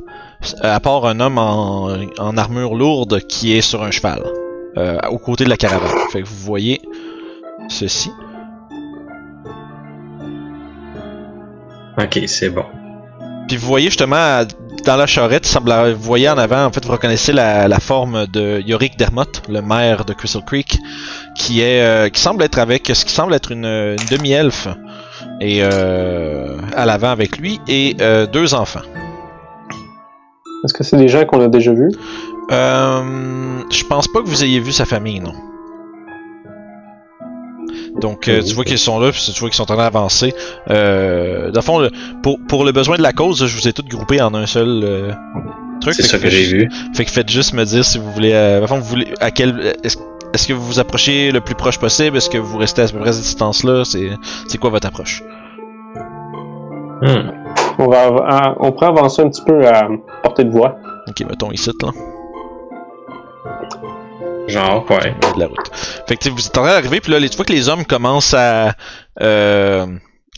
[0.61, 4.23] à part un homme en, en armure lourde qui est sur un cheval,
[4.77, 5.89] euh, aux côtés de la caravane.
[6.11, 6.81] Fait que vous voyez
[7.69, 8.11] ceci.
[11.97, 12.65] Ok, c'est bon.
[13.47, 14.43] Puis vous voyez justement
[14.85, 18.25] dans la charrette, semble, vous voyez en avant, en fait, vous reconnaissez la, la forme
[18.27, 20.79] de Yorick Dermott, le maire de Crystal Creek,
[21.35, 24.67] qui est, euh, qui semble être avec, ce qui semble être une, une demi-elfe,
[25.39, 28.81] et euh, à l'avant avec lui, et euh, deux enfants.
[30.63, 31.91] Est-ce que c'est des gens qu'on a déjà vus?
[32.51, 35.33] Euh, je pense pas que vous ayez vu sa famille, non.
[37.99, 40.33] Donc, euh, tu vois qu'ils sont là, puis tu vois qu'ils sont en train d'avancer.
[40.69, 41.91] Euh, dans le fond, le-
[42.23, 44.81] pour, pour le besoin de la cause, je vous ai tous groupés en un seul
[44.83, 45.11] euh,
[45.81, 45.93] truc.
[45.95, 46.69] C'est Fait ça que que j'ai vu.
[46.95, 48.31] Fait que faites juste me dire si vous voulez.
[48.33, 49.75] Euh, fond, vous voulez à quel.
[49.83, 52.15] Est-ce que vous vous approchez le plus proche possible?
[52.15, 53.83] Est-ce que vous restez à peu près à cette distance-là?
[53.83, 54.11] C'est
[54.47, 55.21] c'est quoi votre approche?
[57.01, 57.31] Hmm.
[57.79, 59.89] On, va, on pourrait avancer un petit peu à
[60.23, 60.77] portée de voix.
[61.09, 61.89] Ok, mettons ici, là.
[64.47, 65.15] Genre, ouais.
[65.35, 65.57] de la route.
[66.07, 67.85] Fait que vous êtes en train d'arriver, puis là, les- tu vois que les hommes
[67.85, 68.73] commencent à.
[69.21, 69.85] Euh...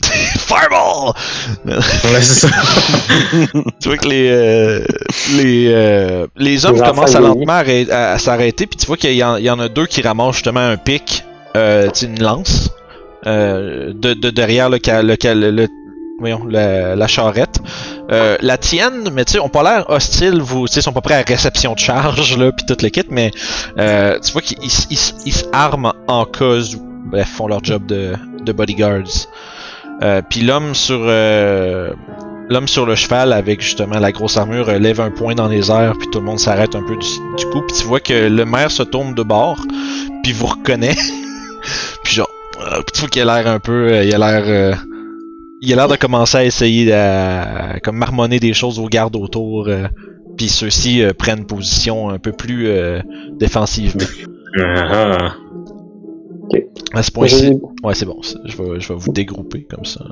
[0.02, 1.12] Fireball!
[1.66, 2.48] Ouais, c'est ça.
[3.80, 4.84] Tu vois que les euh,
[5.36, 7.52] les euh, les hommes Les commencent à lentement
[7.90, 10.60] à, à s'arrêter, puis tu vois qu'il y, y en a deux qui ramassent justement
[10.60, 11.24] un pic,
[11.56, 12.70] euh, une lance,
[13.26, 15.68] euh, de, de derrière le, le- le-
[16.18, 17.58] voyons, la, la charrette.
[18.10, 21.00] Euh, la tienne, mais tu sais, ont pas l'air hostiles, vous, tu sais, sont pas
[21.00, 23.30] prêts à réception de charge là, puis tout le kit, mais
[23.78, 27.86] euh, tu vois qu'ils ils, ils se arment en cas où, bref, font leur job
[27.86, 29.28] de, de bodyguards.
[30.02, 31.92] Euh, puis l'homme sur euh,
[32.48, 35.70] l'homme sur le cheval avec justement la grosse armure euh, lève un poing dans les
[35.70, 38.28] airs puis tout le monde s'arrête un peu du, du coup puis tu vois que
[38.28, 39.64] le maire se tourne de bord
[40.24, 40.96] puis vous reconnaît
[42.02, 42.28] puis genre
[42.60, 44.76] euh, puis tu vois qu'il a l'air un peu il a l'air
[45.64, 49.68] il a l'air de commencer à essayer à, comme marmonner des choses aux gardes autour
[49.68, 49.86] euh,
[50.36, 53.00] puis ceux-ci euh, prennent position un peu plus euh,
[53.38, 54.00] défensivement
[54.60, 55.34] Ah, ah.
[56.92, 60.04] à ce point-ci ouais c'est bon je vais je vais vous dégrouper comme ça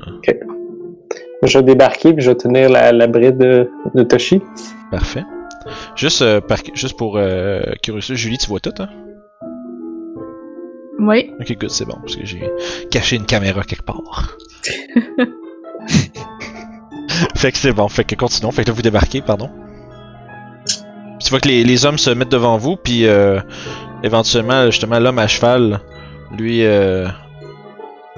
[1.45, 4.41] je vais débarquer puis je vais tenir la, la bride de, de Toshi.
[4.91, 5.23] Parfait.
[5.95, 7.61] Juste, euh, par- juste pour euh,
[7.99, 8.87] Julie, tu vois tout, hein?
[10.99, 11.31] Oui.
[11.41, 12.49] Ok, good, c'est bon, parce que j'ai
[12.91, 14.37] caché une caméra quelque part.
[17.35, 19.49] fait que c'est bon, fait que continuons, fait que vous débarquez, pardon.
[21.19, 23.39] Tu vois que les, hommes se mettent devant vous, puis euh,
[24.03, 25.79] éventuellement, justement, l'homme à cheval,
[26.37, 27.07] lui, euh,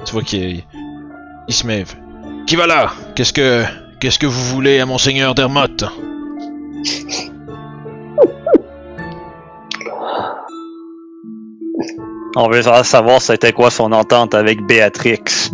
[0.05, 0.63] tu vois qu'il
[1.47, 1.85] il se met.
[2.47, 2.91] Qui va là?
[3.15, 3.63] Qu'est-ce que
[3.99, 5.83] qu'est-ce que vous voulez à monseigneur Dermott?
[12.37, 15.51] On veut savoir c'était quoi son entente avec Béatrix.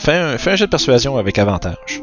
[0.00, 2.02] Fais un, fais un jet de persuasion avec avantage.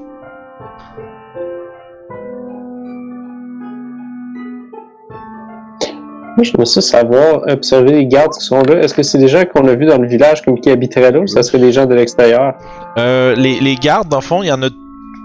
[6.36, 8.84] Moi, je me suis savoir observer les gardes qui sont là.
[8.84, 11.22] Est-ce que c'est des gens qu'on a vus dans le village comme qui habiteraient là
[11.22, 12.54] ou ça serait des gens de l'extérieur?
[13.00, 14.68] Euh, les, les gardes, dans le fond, il y en a.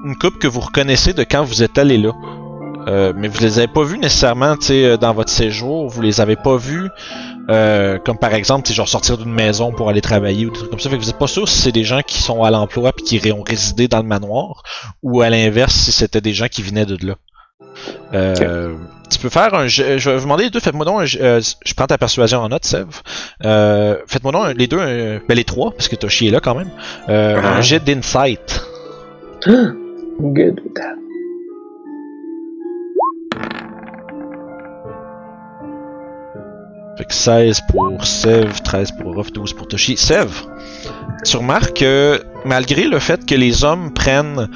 [0.06, 2.12] une coupe que vous reconnaissez de quand vous êtes allé là.
[2.88, 5.88] Euh, mais vous les avez pas vus nécessairement, euh, dans votre séjour.
[5.88, 6.88] Vous les avez pas vus,
[7.50, 10.70] euh, comme par exemple, sais, genre sortir d'une maison pour aller travailler ou des trucs
[10.70, 10.88] comme ça.
[10.90, 13.04] Fait que vous êtes pas sûr si c'est des gens qui sont à l'emploi puis
[13.04, 14.62] qui ont résidé dans le manoir,
[15.02, 17.14] ou à l'inverse si c'était des gens qui venaient de là.
[18.14, 18.74] Euh,
[19.10, 19.66] Tu peux faire un.
[19.66, 20.60] jet- Je vais vous demander les deux.
[20.60, 21.00] Faites-moi donc.
[21.00, 22.86] un jet- euh, je prends ta persuasion en note, Sev.
[23.44, 24.78] Euh, Faites-moi donc un- les deux.
[24.80, 26.70] un- ben les trois, parce que t'as chié là quand même.
[27.08, 27.56] Euh, Ah.
[27.56, 28.62] Un jet d'insight.
[29.46, 30.96] Good with that.
[37.02, 39.96] Fait que 16 pour Sev, 13 pour Ruff, 12 pour Toshi.
[39.96, 40.30] Sev,
[41.24, 44.48] tu remarques que malgré le fait que les hommes prennent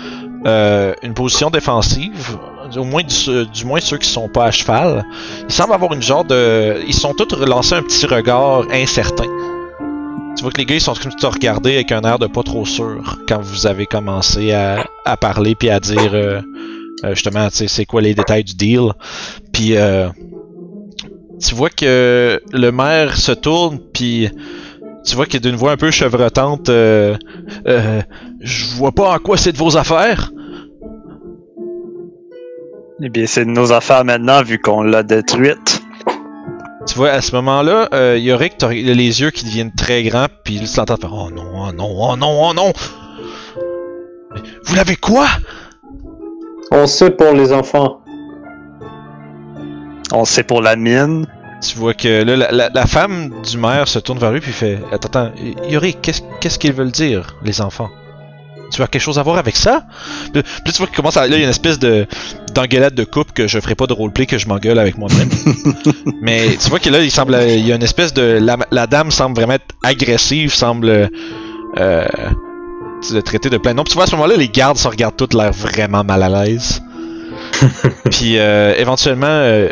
[0.46, 2.38] euh, une position défensive,
[2.76, 5.04] au moins du, moins ceux qui sont pas à cheval,
[5.48, 6.76] ils semblent avoir une genre de.
[6.86, 9.26] Ils sont tous relancés un petit regard incertain.
[10.36, 12.44] Tu vois que les gars ils sont comme te regarder avec un air de pas
[12.44, 16.40] trop sûr quand vous avez commencé à, parler puis à dire euh,
[17.04, 18.92] euh, justement c'est quoi les détails du deal.
[19.52, 20.10] Puis euh,
[21.40, 24.30] tu vois que le maire se tourne, puis
[25.04, 26.68] tu vois qu'il est d'une voix un peu chevrotante.
[26.68, 27.16] Euh,
[27.66, 28.02] euh,
[28.40, 30.32] je vois pas en quoi c'est de vos affaires.
[33.02, 35.82] Eh bien, c'est de nos affaires maintenant, vu qu'on l'a détruite.
[36.86, 40.60] Tu vois, à ce moment-là, euh, Yorick, t'as les yeux qui deviennent très grands, puis
[40.60, 42.72] tu l'entends faire Oh non, oh non, oh non, oh non
[44.64, 45.26] Vous l'avez quoi?
[46.70, 48.00] On sait pour les enfants.
[50.18, 51.26] On sait pour la mine.
[51.66, 54.52] Tu vois que là, la, la- la femme du maire se tourne vers lui, puis
[54.52, 55.30] fait Attends, attends,
[55.68, 57.90] Yorick, qu'est-ce qu'ils veulent dire, les enfants?
[58.72, 59.84] Tu as quelque chose à voir avec ça?
[60.32, 61.26] Puis, puis tu vois qu'il commence à.
[61.28, 62.06] Là, il y a une espèce de
[62.52, 65.28] d'engueulade de couple que je ferai pas de roleplay que je m'engueule avec moi-même.
[66.22, 67.38] Mais tu vois que là, il semble.
[67.48, 68.38] Il y a une espèce de.
[68.42, 71.08] La, la dame semble vraiment être agressive, semble.
[71.78, 72.06] Euh,
[73.02, 73.84] tu sais, traiter de plein de noms.
[73.84, 76.28] Puis tu vois, à ce moment-là, les gardes se regardent tous l'air vraiment mal à
[76.28, 76.82] l'aise.
[78.10, 79.68] Puis euh, éventuellement, euh,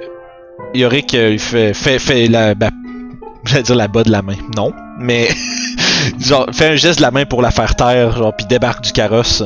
[0.74, 2.54] Yorick euh, il fait, fait, fait la.
[2.54, 2.70] Ben,
[3.44, 4.36] J'allais dire la bas de la main.
[4.56, 4.72] Non.
[4.98, 5.28] Mais.
[6.18, 8.92] genre, fait un geste de la main pour la faire taire, genre, puis débarque du
[8.92, 9.42] carrosse.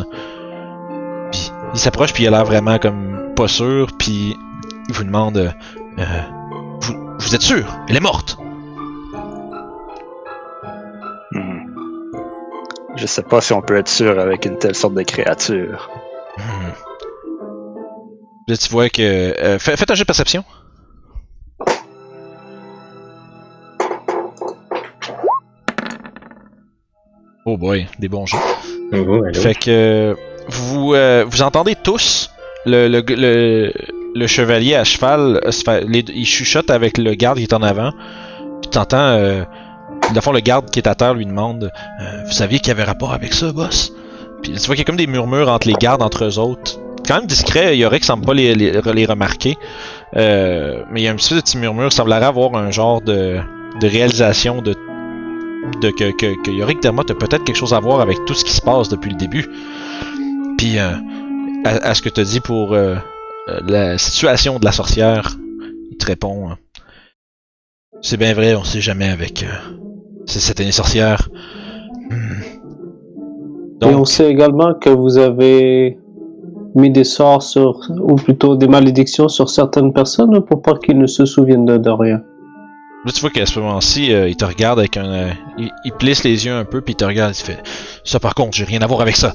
[1.32, 4.36] Puis il s'approche, puis il a l'air vraiment comme pas sûr, puis
[4.88, 5.36] il vous demande
[5.98, 6.02] euh,
[6.80, 7.64] vous, vous êtes sûr?
[7.88, 8.36] Elle est morte
[11.30, 11.58] Hmm.
[12.96, 15.90] Je sais pas si on peut être sûr avec une telle sorte de créature.
[16.38, 16.72] Hmm.
[18.48, 19.02] Là, tu vois que.
[19.02, 20.42] euh, fait- faites un jeu de perception.
[27.50, 28.36] Oh boy, des bons jeux.
[28.92, 29.22] Oh?
[29.32, 30.14] Fait que
[30.48, 32.30] vous euh, vous entendez tous
[32.66, 33.72] le, le, le,
[34.14, 37.92] le chevalier à cheval, fait- les il chuchote avec le garde qui est en avant.
[38.60, 39.44] Puis t'entends, euh,
[40.14, 42.70] le fond, le garde qui est à terre lui demande euh, Vous saviez qu'il y
[42.72, 43.92] avait rapport avec ça, boss?
[44.42, 46.78] Puis tu vois qu'il y a comme des murmures entre les gardes, entre eux autres.
[47.06, 49.56] Quand même discret, Yorick semble pas les, les, les remarquer.
[50.16, 53.00] Euh, mais il y a un petit peu de petit murmure, semblerait avoir un genre
[53.00, 53.38] de,
[53.80, 54.74] de réalisation de,
[55.80, 58.44] de que, que, que Yorick Dermot a peut-être quelque chose à voir avec tout ce
[58.44, 59.46] qui se passe depuis le début.
[60.56, 60.92] Puis euh,
[61.64, 62.96] à, à ce que tu dit pour euh,
[63.48, 65.36] euh, la situation de la sorcière,
[65.90, 66.50] il te répond
[68.02, 69.44] C'est bien vrai, on sait jamais avec
[70.26, 71.28] cette année sorcière.
[72.10, 72.42] Hmm.
[73.82, 75.98] Et on sait également que vous avez
[76.74, 81.06] mis des sorts sur, ou plutôt des malédictions sur certaines personnes pour pas qu'ils ne
[81.06, 82.22] se souviennent de, de rien?
[83.04, 85.10] Là, tu vois qu'à ce moment-ci, euh, il te regarde avec un.
[85.10, 87.62] euh, il, il plisse les yeux un peu, puis il te regarde, il fait
[88.04, 89.32] Ça par contre, j'ai rien à voir avec ça.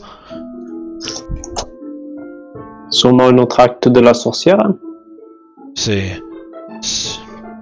[2.89, 4.59] Sûrement un autre acte de la sorcière.
[4.59, 4.75] hein?
[5.75, 6.21] C'est.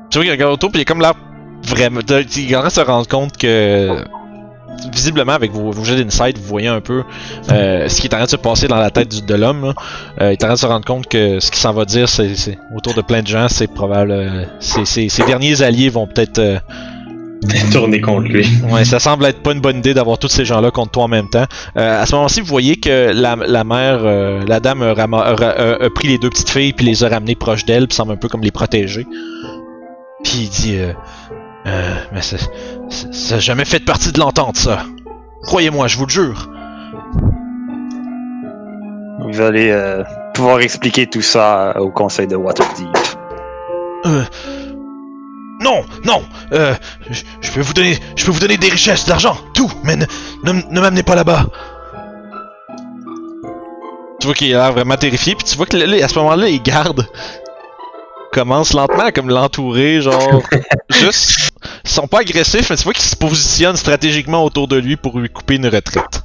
[0.10, 1.14] Tu vois qu'il regarde autour, puis il est comme là.
[1.64, 2.02] Vraiment.
[2.10, 4.04] Il est en train de se rendre compte que.
[4.92, 7.04] Visiblement, avec vos, vos jets d'insight, vous voyez un peu
[7.52, 9.74] euh, ce qui est en train de se passer dans la tête du- de l'homme.
[10.20, 12.10] Euh, il est en train de se rendre compte que ce qu'il s'en va dire,
[12.10, 14.12] c'est c'est- autour de plein de gens, c'est probable.
[14.12, 16.40] euh, c'est- c'est- ses derniers alliés vont peut-être.
[16.40, 16.58] euh,
[17.72, 18.46] Tourner contre lui.
[18.70, 21.08] Ouais, ça semble être pas une bonne idée d'avoir tous ces gens-là contre toi en
[21.08, 21.46] même temps.
[21.76, 25.22] Euh, à ce moment-ci, vous voyez que la, la mère, euh, la dame a, rama-
[25.24, 27.96] a- a- a pris les deux petites filles puis les a ramenées proches d'elle, puis
[27.96, 29.08] semble un peu comme les protéger.
[30.24, 30.94] Puis il dit, euh,
[31.68, 32.50] Euh, mais c'est-
[32.90, 34.84] ça n'a jamais fait partie de l'entente, ça.
[35.44, 36.50] Croyez-moi, je vous le jure.
[39.32, 42.88] Vous allez euh, pouvoir expliquer tout ça au conseil de Waterdeep.
[44.08, 44.24] Euh,
[45.62, 46.24] non, non.
[46.54, 46.74] Euh,
[47.10, 49.96] je, je peux vous donner, je peux vous donner des richesses, de l'argent, tout, mais
[49.96, 50.06] ne,
[50.44, 51.46] ne, m'amenez pas là-bas.
[54.20, 56.46] Tu vois qu'il a l'air vraiment terrifié, puis tu vois que là, à ce moment-là,
[56.46, 57.08] les gardes
[58.32, 60.42] commencent lentement à comme l'entourer, genre
[60.90, 61.52] juste,
[61.84, 65.20] ils sont pas agressifs, mais tu vois qu'ils se positionnent stratégiquement autour de lui pour
[65.20, 66.22] lui couper une retraite.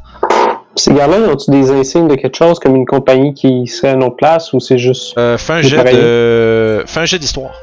[0.79, 4.11] Ces gars-là, ont-ils des insignes de quelque chose comme une compagnie qui serait à nos
[4.11, 5.17] places ou c'est juste.
[5.17, 6.85] Euh, fais un jet de.
[6.87, 7.55] Fais un jet d'histoire.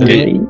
[0.00, 0.40] Les-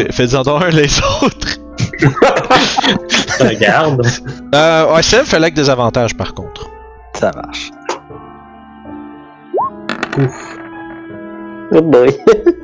[0.12, 1.58] Faites-en un les autres.
[3.40, 4.06] Regarde.
[4.54, 6.68] Euh, ouais, Seb fallait avec des avantages par contre.
[7.14, 7.70] Ça marche.
[11.72, 12.16] Oh boy.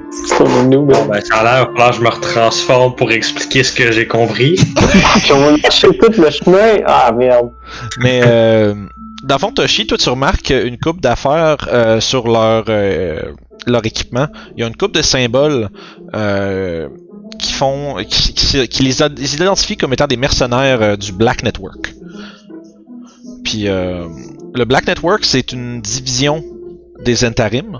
[0.68, 4.06] Nous, Bon, ben, ça a l'air, là, je me retransforme pour expliquer ce que j'ai
[4.06, 4.56] compris.
[5.30, 6.78] On va marcher tout le chemin?
[6.86, 7.50] Ah merde.
[7.98, 8.74] Mais euh,
[9.24, 13.32] dans le fond, Toshi, toi tu remarques une coupe d'affaires euh, sur leur euh,
[13.66, 14.26] leur équipement.
[14.56, 15.68] Il y a une coupe de symboles
[16.14, 16.88] euh,
[17.38, 19.02] qui font qui, qui- qui les,
[19.34, 21.94] identifient comme étant des mercenaires euh, du Black Network.
[23.44, 24.06] Puis euh,
[24.54, 26.42] le Black Network, c'est une division
[27.04, 27.78] des intérims.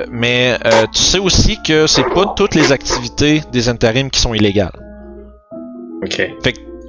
[0.00, 4.20] Euh, Mais euh, tu sais aussi que c'est pas toutes les activités des intérims qui
[4.20, 4.72] sont illégales.
[6.02, 6.30] Ok.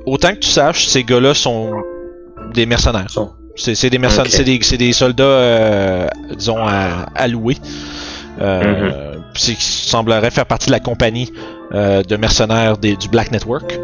[0.05, 1.71] Autant que tu saches, ces gars-là sont
[2.53, 3.07] des mercenaires.
[3.55, 7.55] C'est des mercenaires, c'est des, soldats, euh, disons, à, à louer.
[8.41, 11.31] Euh, qui semblerait faire partie de la compagnie
[11.73, 13.79] euh, de mercenaires des- du Black Network.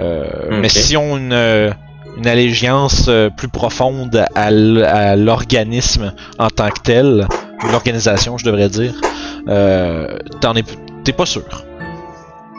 [0.00, 0.24] Euh.
[0.60, 1.70] Mais si on une, euh,
[2.18, 7.26] une allégeance plus profonde à, l- à l'organisme en tant que tel,
[7.64, 8.92] ou l'organisation, je devrais dire,
[10.40, 10.64] t'en es,
[11.04, 11.42] t'es pas sûr.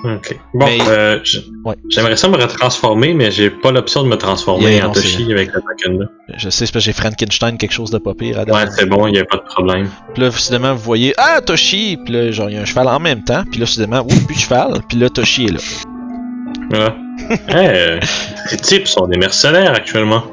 [0.04, 0.40] Ok.
[0.54, 1.20] Bon, Mais- euh,
[1.90, 5.32] j'aimerais ça me retransformer, mais j'ai pas l'option de me transformer Yeah, en non, Toshi
[5.32, 6.06] avec le token là.
[6.38, 8.86] Je sais, c'est parce que j'ai Frankenstein quelque chose de pas pire à Ouais, c'est
[8.86, 9.90] bon, y a pas de problème.
[10.14, 11.98] Puis là, soudainement, vous voyez Ah, Toshi!
[12.04, 13.44] Puis là, genre, y a un cheval en même temps.
[13.50, 14.82] Puis là, soudainement, ouh, plus de cheval.
[14.88, 15.60] Puis là, Toshi est là.
[16.70, 16.96] Voilà.
[17.48, 18.00] hey, euh,
[18.48, 20.24] ces types sont des mercenaires actuellement.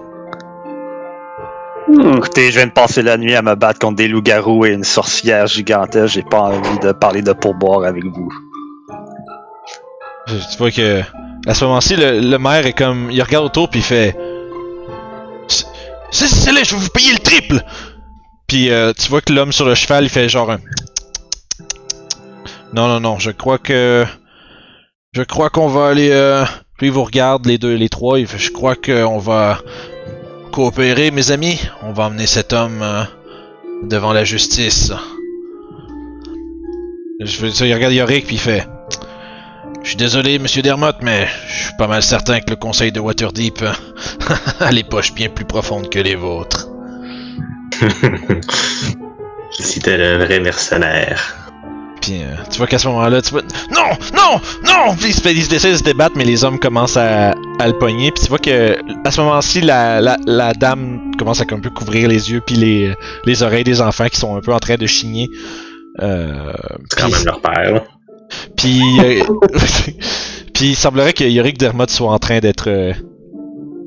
[1.89, 2.17] Hmm.
[2.17, 4.85] Écoutez, je viens de passer la nuit à me battre contre des loups-garous et une
[4.85, 6.15] sorcière gigantesque.
[6.15, 8.29] J'ai pas envie de parler de pourboire avec vous.
[10.27, 11.03] Tu vois que,
[11.47, 13.11] à ce moment-ci, le, le maire est comme.
[13.11, 14.17] Il regarde autour, puis il fait
[16.11, 17.63] C'est là, je vais vous payer le triple!
[18.47, 20.59] Puis euh, tu vois que l'homme sur le cheval, il fait genre un.
[22.73, 24.05] Non, non, non, je crois que.
[25.13, 26.11] Je crois qu'on va aller.
[26.11, 26.45] Euh...
[26.77, 29.61] Puis il vous regarde, les deux, les trois, il fait Je crois qu'on va
[30.51, 31.61] coopérer, mes amis.
[31.83, 33.05] On va emmener cet homme euh,
[33.85, 34.93] devant la justice.
[37.21, 38.67] Je veux dire, il regarde Yorick, puis il fait
[39.85, 43.01] Je suis désolé, monsieur Dermott, mais je suis pas mal certain que le conseil de
[43.01, 43.73] Waterdeep euh,
[44.61, 46.69] a les poches bien plus profondes que les vôtres.
[49.51, 51.37] C'était le vrai mercenaire.
[52.01, 53.43] Puis euh, tu vois qu'à ce moment-là, tu vois.
[53.71, 53.91] Non!
[54.17, 54.41] Non!
[54.67, 54.95] Non!
[54.97, 57.31] Puis il se fait- il se essaie de se débattre, mais les hommes commencent à,
[57.61, 58.11] à le pogner.
[58.11, 61.71] Puis tu vois que à ce moment-ci, la, la, la dame commence à un peu
[61.71, 62.95] couvrir les yeux puis les,
[63.27, 65.31] les oreilles des enfants qui sont un peu en train de chigner.
[66.03, 66.53] Euh,
[66.91, 67.83] C'est quand même leur père.
[68.57, 69.23] Puis, euh,
[70.55, 72.93] puis il semblerait que Yorick Dermott soit en train d'être euh,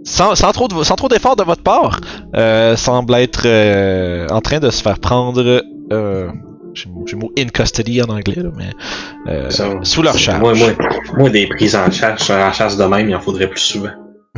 [0.04, 2.00] sans, sans trop de- sans trop d'efforts de votre part,
[2.36, 5.62] euh, semble être euh, en train de se faire prendre.
[5.92, 6.30] Euh,
[6.74, 10.40] j'ai le- mot in custody en anglais, là, mais Ça, sous leur charge.
[10.42, 10.70] Moi, moi,
[11.18, 13.90] moi, des prises en chasse, en chasse de même, il en faudrait plus souvent.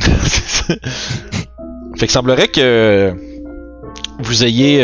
[1.96, 3.12] fait que semblerait que
[4.20, 4.82] vous ayez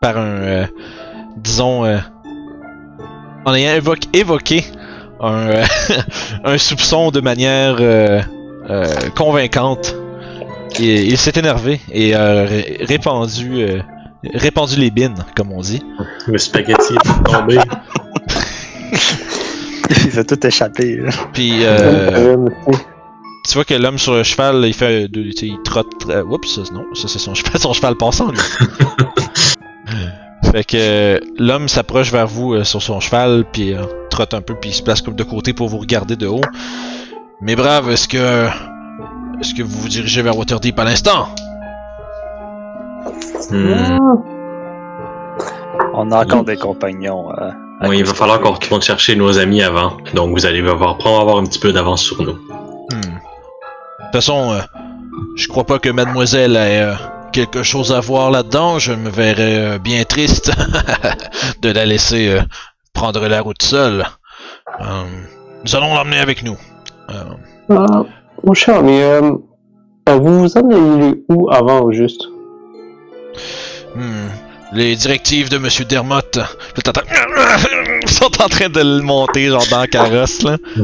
[0.00, 0.66] par un
[1.38, 1.84] disons
[3.46, 4.64] en ayant évoqué, évoqué
[5.20, 5.64] un, euh,
[6.44, 8.20] un soupçon de manière euh,
[8.68, 8.86] euh,
[9.16, 9.94] convaincante
[10.78, 13.80] et il s'est énervé et a ré- répandu euh,
[14.34, 15.82] répandu les bines comme on dit
[16.26, 17.58] Le spaghetti est tombé.
[19.90, 20.96] Il fait tout échapper.
[20.96, 21.10] là.
[21.32, 21.62] puis
[23.48, 25.86] tu vois que l'homme sur le cheval il fait de- tu sais, il trotte
[26.28, 28.38] oups non ça c'est son cheval son cheval passant lui
[30.44, 34.40] fait que euh, l'homme s'approche vers vous euh, sur son cheval puis euh, trotte un
[34.42, 36.42] peu puis il se place comme de côté pour vous regarder de haut
[37.40, 38.48] mais brave est-ce que
[39.40, 41.28] est-ce que vous vous dirigez vers Waterdeep à l'instant?
[43.50, 43.98] Hmm.
[45.92, 47.30] On a encore des compagnons.
[47.38, 47.50] euh,
[47.86, 49.96] Oui, il va falloir qu'on retourne chercher nos amis avant.
[50.14, 52.32] Donc vous allez avoir, probablement avoir un petit peu d'avance sur nous.
[52.32, 53.00] Hmm.
[53.00, 54.60] De toute façon, euh,
[55.36, 56.94] je crois pas que mademoiselle ait euh,
[57.36, 58.78] quelque chose à voir là-dedans.
[58.78, 60.50] Je me verrais euh, bien triste
[61.60, 62.40] de la laisser euh,
[62.94, 64.06] prendre la route seule.
[64.80, 65.04] Euh,
[65.62, 66.56] nous allons l'emmener avec nous.
[67.68, 68.04] Ah,
[68.42, 72.22] mon cher, mais vous vous en allez où avant au juste?
[73.94, 74.28] hmm,
[74.72, 76.38] Les directives de Monsieur Dermott.
[76.78, 80.56] Ils sont en train de le monter, genre dans le carrosse, là.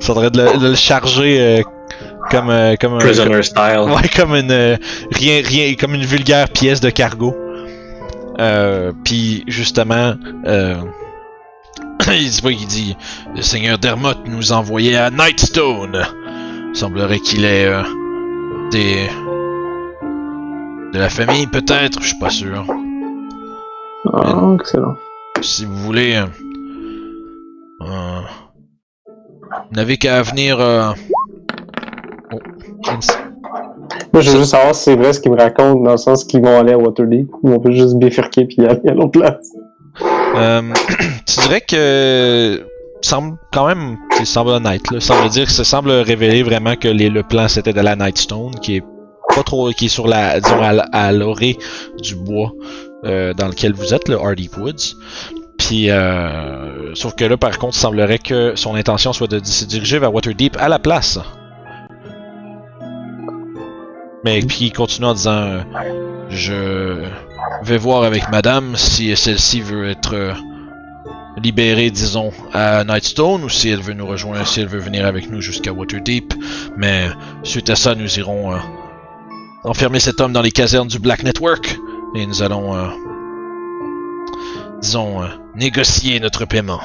[0.00, 1.62] Ils sont en train de le, de le charger euh,
[2.30, 2.98] comme, euh, comme un.
[2.98, 3.80] Prisoner style.
[3.86, 4.76] Ouais, comme une euh,
[5.12, 7.34] rien, rien, comme une vulgaire pièce de cargo.
[8.40, 10.14] Euh, puis justement,
[10.46, 10.76] euh,
[12.06, 12.96] il dit pas qu'il dit
[13.34, 16.04] le seigneur Dermot nous envoyait à Nightstone.
[16.72, 17.82] Semblerait qu'il est euh,
[18.70, 19.08] des
[20.92, 22.64] de la famille peut-être, je suis pas sûr.
[24.12, 24.94] Ah, excellent.
[25.42, 26.26] Si vous voulez, euh,
[27.82, 28.20] euh,
[29.50, 30.58] vous n'avez qu'à venir.
[34.12, 36.24] Moi, je veux juste savoir si c'est vrai ce qu'ils me racontent, dans le sens
[36.24, 39.52] qu'ils vont aller à Waterdeep, ou on peut juste bifurquer puis aller à l'autre place.
[40.36, 40.62] Euh,
[41.26, 42.62] tu dirais que
[43.00, 44.90] semble quand même, ça semble honnête.
[44.90, 45.00] Là.
[45.00, 48.54] Semble dire que ça semble révéler vraiment que les- le plan c'était de la Nightstone,
[48.60, 48.84] qui est
[49.34, 50.60] pas trop, qui est sur la, disons
[50.92, 51.56] à l'orée
[52.02, 52.52] du bois
[53.04, 54.96] euh, dans lequel vous êtes, le Hardy Woods.
[55.58, 59.64] Puis, euh, sauf que là, par contre, il semblerait que son intention soit de se
[59.64, 61.18] diriger vers Waterdeep à la place.
[64.28, 65.62] Mais puis il continue en disant, euh,
[66.28, 67.02] je
[67.62, 70.34] vais voir avec Madame si celle-ci veut être euh,
[71.42, 75.30] libérée, disons, à Nightstone ou si elle veut nous rejoindre, si elle veut venir avec
[75.30, 76.34] nous jusqu'à Waterdeep.
[76.76, 77.08] Mais
[77.42, 78.58] suite à ça, nous irons euh,
[79.64, 81.78] enfermer cet homme dans les casernes du Black Network
[82.14, 82.76] et nous allons,
[84.82, 85.22] disons,
[85.56, 86.80] négocier notre paiement.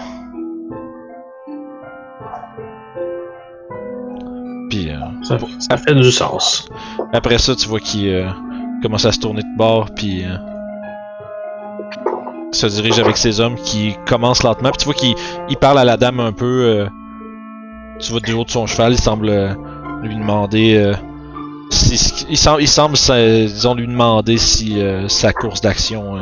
[4.74, 6.68] Puis euh, Ça, ça fait du sens.
[7.14, 8.28] après ça, tu vois qu'il euh,
[8.82, 10.36] commence à se tourner de bord, puis euh,
[12.52, 14.72] se dirige avec ses hommes qui commencent lentement.
[14.72, 15.14] Puis tu vois qu'il
[15.48, 16.64] il parle à la dame un peu.
[16.66, 16.88] euh,
[18.00, 19.28] tu vois du haut de son cheval, il semble
[20.02, 20.92] lui demander.
[21.70, 26.18] si, il, semble, il semble, disons, lui demander si sa course d'action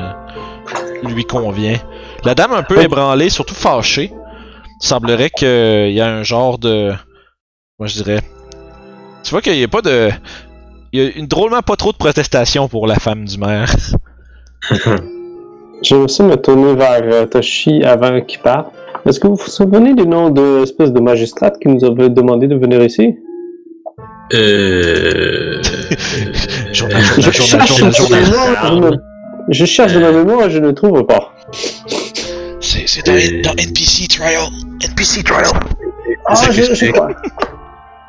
[1.05, 1.77] lui convient.
[2.25, 4.11] La dame un peu ébranlée, surtout fâchée.
[4.81, 6.91] Il semblerait qu'il y a un genre de.
[7.79, 8.21] Moi je dirais.
[9.23, 10.09] Tu vois qu'il n'y a pas de.
[10.93, 13.73] Il y a une drôlement pas trop de protestation pour la femme du maire.
[15.83, 18.67] Je vais aussi me tourner vers euh, Toshi avant qu'il parte.
[19.05, 22.47] Est-ce que vous vous souvenez du nom de l'espèce de magistrate qui nous avait demandé
[22.47, 23.15] de venir ici?
[24.33, 25.61] Euh...
[26.71, 27.97] Journal, Je journal, cherche
[28.67, 29.01] journal,
[29.49, 31.33] je cherche de ma mémoire et je ne trouve pas.
[32.59, 34.43] C'est dans- dans NPC Trial.
[34.83, 35.47] NPC Trial.
[36.27, 37.09] Ah, je, je crois.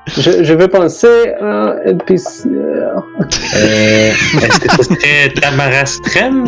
[0.06, 2.48] Je, je vais penser à NPC.
[2.48, 2.90] euh,
[3.56, 6.46] Euh, Tamarastrem?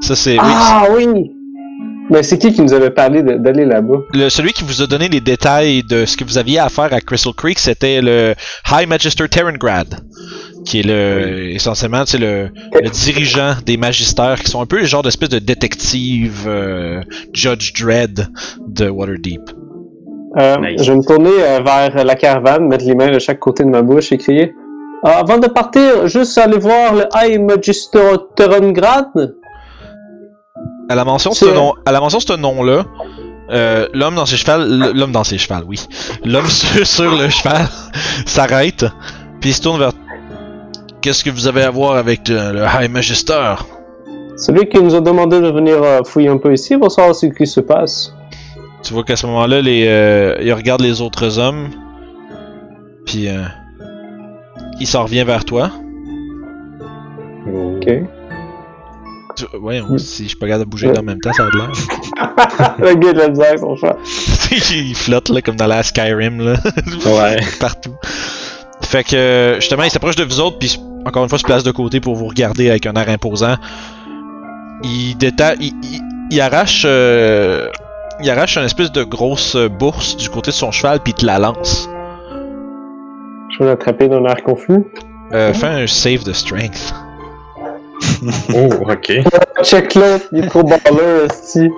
[0.00, 0.32] Ça, c'est.
[0.32, 1.32] oui, Ah oui!
[2.08, 3.96] Mais c'est qui qui nous avait parlé d'aller là-bas?
[4.14, 6.92] le, celui qui vous a donné les détails de ce que vous aviez à faire
[6.92, 8.34] à Crystal Creek, c'était le
[8.70, 9.98] High Magister Terrangrad,
[10.64, 12.50] qui est le essentiellement c'est le,
[12.80, 17.00] le dirigeant des magistères, qui sont un peu les genres d'espèce de détective euh,
[17.32, 18.28] Judge Dredd
[18.68, 19.40] de Waterdeep.
[20.38, 20.82] Euh, Nice.
[20.82, 23.70] Je vais me tourner euh, vers la caravane, mettre les mains de chaque côté de
[23.70, 24.54] ma bouche et crier.
[25.02, 29.34] Ah, avant de partir, juste aller voir le High Magister Terrangrad.
[30.88, 32.84] À la mention de ce nom, à la mention de ce nom-là,
[33.50, 35.80] euh, l'homme dans ses chevals, l'homme dans ses chevals, oui,
[36.24, 37.66] l'homme sur, sur le cheval
[38.26, 38.84] s'arrête,
[39.40, 39.92] puis il se tourne vers.
[41.00, 43.54] Qu'est-ce que vous avez à voir avec le, le High Magister?
[44.36, 47.26] Celui qui nous a demandé de venir euh, fouiller un peu ici pour savoir ce
[47.26, 48.12] qui se passe.
[48.86, 51.70] Tu vois qu'à ce moment-là, les, euh, il regarde les autres hommes,
[53.04, 53.42] puis euh,
[54.78, 55.72] il s'en revient vers toi.
[57.52, 57.88] Ok.
[59.36, 61.72] Tu- ouais, si je capable de bouger en même temps, ça a de l'air.
[62.78, 63.96] le gars de la misère, son chat.
[64.70, 66.54] il flotte là comme dans la Skyrim là.
[67.06, 67.40] Ouais.
[67.58, 67.94] partout.
[68.82, 71.72] Fait que justement, il s'approche de vous autres, puis encore une fois, se place de
[71.72, 73.56] côté pour vous regarder avec un air imposant.
[74.84, 77.68] Il déta il, il, il arrache, euh,
[78.22, 81.20] il arrache une espèce de grosse euh, bourse du côté de son cheval, puis il
[81.20, 81.88] te la lance.
[83.50, 84.84] Je vais l'attraper d'un air confus.
[85.32, 86.94] Euh, Fais un save de strength.
[88.54, 89.12] Oh, ok.
[89.62, 91.68] Check là, il est trop baller, esti.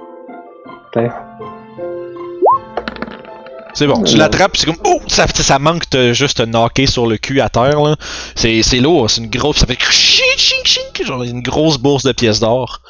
[3.75, 6.87] C'est bon, tu l'attrapes, puis c'est comme oh, ça, ça manque de juste te knocker
[6.87, 7.97] sur le cul à terre là.
[8.35, 12.03] C'est c'est lourd, c'est une grosse, ça fait ching ching ching, genre une grosse bourse
[12.03, 12.81] de pièces d'or.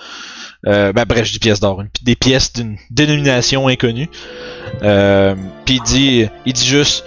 [0.66, 4.08] Euh, ben bref, je dis pièces d'or, une- des pièces d'une dénomination inconnue.
[4.82, 5.34] Euh,
[5.64, 7.04] puis il dit, il dit juste,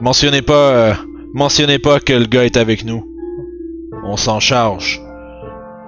[0.00, 0.92] mentionnez pas, euh,
[1.34, 3.04] mentionnez pas que le gars est avec nous.
[4.04, 5.02] On s'en charge.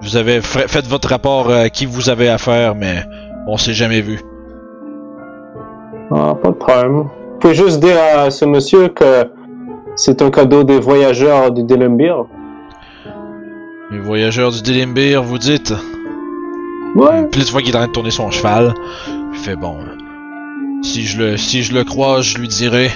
[0.01, 3.03] Vous avez fa- fait votre rapport à qui vous avez affaire, mais
[3.47, 4.19] on s'est jamais vu.
[6.13, 7.03] Ah, pas de problème.
[7.03, 9.25] Vous pouvez juste dire à ce monsieur que
[9.95, 12.25] c'est un cadeau des voyageurs du Dilembir.
[13.91, 15.73] Les voyageurs du Dilimbir, vous dites?
[16.95, 17.25] Ouais.
[17.31, 18.73] Puis là, tu vois qu'il est en train de tourner son cheval.
[19.33, 19.77] Il fait bon.
[20.83, 22.89] Si je le, si je le crois, je lui dirai.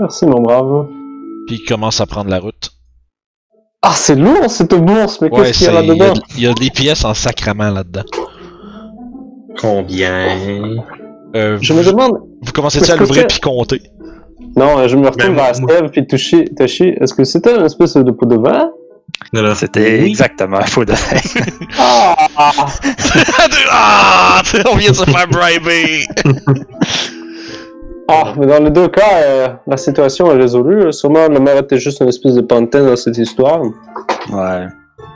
[0.00, 0.86] Merci, mon brave.
[1.46, 2.70] Puis il commence à prendre la route.
[3.82, 5.94] Ah, c'est lourd cette bourse, mais Ouais, qu'est-ce qu'il y a c'est- il y, a
[6.04, 8.04] là-dedans de- il y a des pièces en sacrament là-dedans.
[9.60, 10.28] Combien?
[11.34, 12.18] Euh, Je vous, me demande.
[12.42, 13.82] vous commencez à l'ouvrir puis compter?
[14.56, 16.44] Non, euh, je me retourne Ben, vers Steve puis Toshi.
[16.56, 18.70] Toshi, est-ce que c'était une espèce de pot de vin?
[19.54, 20.08] C'était Oui.
[20.10, 20.92] exactement faux de
[21.78, 22.16] Ah
[23.70, 24.42] ah!
[24.72, 26.04] On vient de se faire briber!
[28.08, 30.92] Ah, mais dans les deux cas, euh, la situation est résolue.
[30.92, 33.62] Sûrement, le maire était juste une espèce de pantin dans cette histoire.
[34.30, 34.66] Ouais.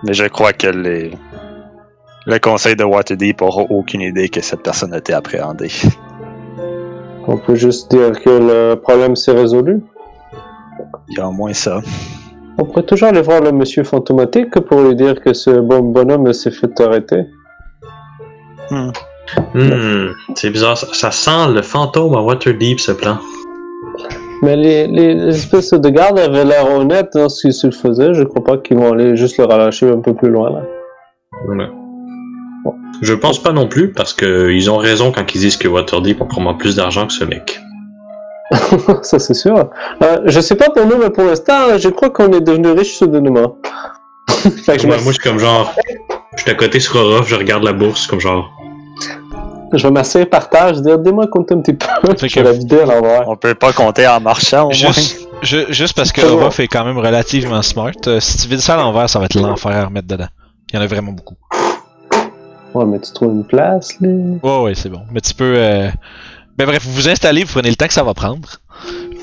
[0.04, 1.10] Mais je crois que les...
[2.26, 5.70] le conseil de Waterdeep aura aucune idée que cette personne a été appréhendée.
[7.26, 9.82] On peut juste dire que le problème s'est résolu.
[11.08, 11.80] Il y a au moins ça.
[12.58, 16.32] On pourrait toujours aller voir le monsieur fantomatique pour lui dire que ce bon bonhomme
[16.32, 17.24] s'est fait arrêter.
[18.70, 18.90] Hmm.
[19.54, 23.18] Hmm, c'est bizarre, ça, ça sent le fantôme à Waterdeep ce plan.
[24.42, 28.14] Mais les, les, les espèces de gardes avaient l'air honnêtes dans ce qu'ils se faisaient.
[28.14, 30.50] Je crois pas qu'ils vont aller juste le relâcher un peu plus loin.
[30.50, 30.62] Là.
[31.46, 31.70] Voilà.
[33.02, 36.20] Je pense pas non plus, parce que ils ont raison quand ils disent que Waterdeep
[36.22, 37.60] a probablement plus d'argent que ce mec.
[39.02, 39.70] Ça, c'est sûr.
[40.02, 42.96] Euh, je sais pas pour nous, mais pour l'instant, je crois qu'on est devenu riche
[42.98, 43.56] soudainement.
[44.28, 45.72] fait que je, moi, je suis comme genre.
[46.36, 48.50] Je suis à côté sur Orof, je regarde la bourse comme genre.
[49.72, 51.86] je vais m'asseoir par terre, je vais dire, dis-moi compter un petit peu.
[52.18, 53.28] Fait je vais la vider à l'envers.
[53.28, 54.72] On peut pas compter en marchant au moins.
[54.72, 56.20] Juste, ju- juste parce que.
[56.22, 59.24] Orof est quand même relativement smart, euh, si tu vides ça à l'envers, ça va
[59.24, 60.28] être l'enfer à remettre dedans.
[60.72, 61.36] Il y en a vraiment beaucoup.
[62.74, 64.08] Ouais, mais tu trouves une place, là.
[64.42, 65.00] Ouais, ouais, c'est bon.
[65.10, 65.54] Mais tu peux.
[65.56, 65.88] Euh...
[66.58, 68.48] Ben bref, vous vous installez, vous prenez le temps que ça va prendre.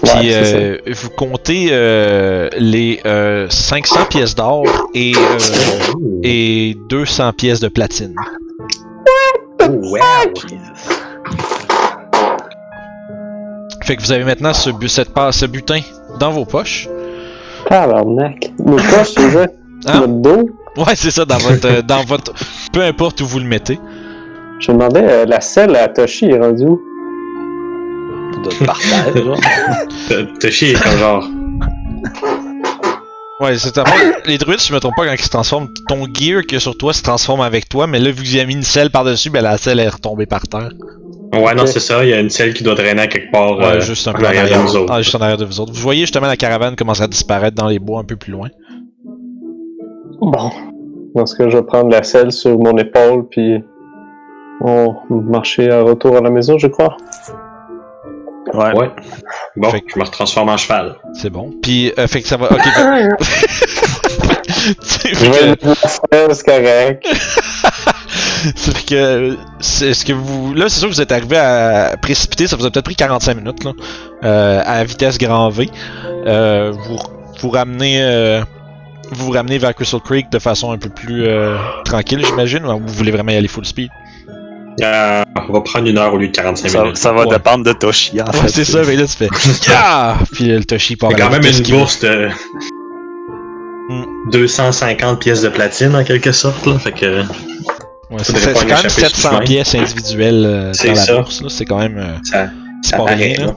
[0.03, 7.31] Puis Ouais, euh, vous comptez euh, les euh, 500 pièces d'or et, euh, et 200
[7.33, 8.13] pièces de platine.
[9.61, 9.97] Oh, wow!
[13.85, 15.79] Fait que vous avez maintenant ce, bu- cette ce butin
[16.19, 16.87] dans vos poches.
[17.69, 18.51] Tabarnak.
[18.59, 19.47] Nos poches, veux
[19.85, 19.99] Hein?
[19.99, 20.49] Notre dos?
[20.77, 22.33] Ouais, c'est ça, dans votre, euh, dans votre.
[22.71, 23.79] Peu importe où vous le mettez.
[24.59, 26.81] Je me demandais, euh, la selle à Toshi est rendue où?
[28.43, 29.23] De partage.
[29.23, 29.39] genre.
[30.07, 31.27] T- Toshi est comme genre.
[33.39, 33.83] Ouais, c'est à
[34.25, 36.77] Les druides, si je me trompe pas, quand ils se transforment, ton gear que sur
[36.77, 39.29] toi se transforme avec toi, mais là, vu que vous avez mis une selle par-dessus,
[39.29, 40.69] ben la selle est retombée par terre.
[41.33, 43.57] Ouais, non, c'est ça, il y a une selle qui doit drainer à quelque part.
[43.57, 44.93] Ouais, euh, juste un en peu en arrière de nous autres.
[44.93, 45.73] Ah, juste en arrière de vous autres.
[45.73, 48.49] Vous voyez justement la caravane commence à disparaître dans les bois un peu plus loin.
[50.21, 50.51] Bon.
[51.15, 53.63] Dans ce cas, je vais prendre la selle sur mon épaule, puis
[54.61, 56.95] on marcher à retour à la maison, je crois.
[58.53, 58.73] Ouais.
[58.75, 58.89] Ouais.
[59.55, 60.95] Bon, Fait je me retransforme en cheval.
[61.13, 61.51] C'est bon.
[61.61, 62.51] Puis, euh, fait que ça va.
[62.51, 62.61] Ok,
[64.81, 65.63] C'est correct.
[66.45, 67.17] que.
[68.55, 69.37] c'est que.
[69.59, 70.53] C'est ce que vous.
[70.53, 73.35] Là, c'est sûr que vous êtes arrivé à précipiter, ça vous a peut-être pris 45
[73.37, 73.71] minutes, là.
[74.23, 75.69] euh, à vitesse grand V.
[76.27, 76.99] Euh, vous,
[77.39, 78.01] vous ramenez.
[78.01, 78.41] euh,
[79.11, 82.79] vous vous ramenez vers Crystal Creek de façon un peu plus euh, tranquille, j'imagine, ou
[82.79, 83.89] vous voulez vraiment y aller full speed?
[84.81, 86.97] Euh, on va prendre une heure au lieu de 45 Ça, minutes.
[86.97, 87.35] ça va Ouais.
[87.35, 88.47] dépendre de Toshi, en Ouais, fait.
[88.49, 89.27] c'est ça, mais là, tu fais.
[89.69, 90.15] Yeah!
[90.31, 92.29] Puis le Toshi part quand même une bourse de.
[93.89, 94.03] Hmm.
[94.31, 96.79] 250 pièces de platine en quelque sorte, là.
[96.79, 97.21] Fait que.
[98.09, 99.39] Ouais, c'est quand même l'échapper sur le 700 chemin.
[99.41, 101.15] pièces individuelles euh, C'est dans la ça.
[101.17, 101.49] bourse, là.
[101.49, 101.97] C'est quand même.
[101.97, 102.47] euh, Ça,
[102.81, 103.55] c'est ça pas rien, là.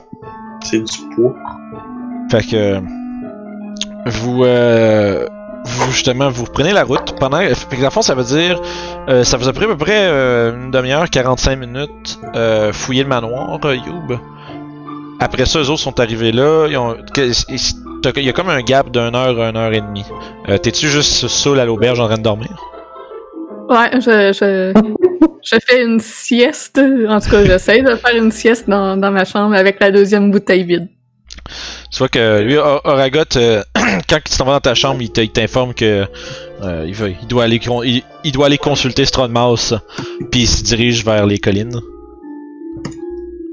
[0.63, 1.33] C'est du poids.
[2.31, 2.79] Fait que
[4.07, 5.25] vous euh,
[5.65, 8.59] vous justement vous prenez la route pendant fait que dans le fond ça veut dire
[9.07, 13.03] euh, ça vous a pris à peu près euh, une demi-heure 45 minutes euh, fouiller
[13.03, 14.19] le manoir euh, Youb?
[15.19, 16.95] Après ça eux autres sont arrivés là, ils ont
[18.15, 20.05] il y a comme un gap d'une heure une heure et demie.
[20.61, 22.49] T'es-tu juste seul à l'auberge en train de dormir?
[23.69, 24.73] Ouais, je, je,
[25.43, 26.79] je fais une sieste.
[27.09, 30.31] En tout cas, j'essaie de faire une sieste dans, dans ma chambre avec la deuxième
[30.31, 30.87] bouteille vide.
[31.91, 33.63] Tu vois que lui, Or- Oragot, euh,
[34.09, 36.05] quand tu t'en vas dans ta chambre, il t'informe que
[36.63, 39.79] euh, il, va- il doit aller con- il, il doit aller consulter Strongmouse,
[40.31, 41.79] puis il se dirige vers les collines.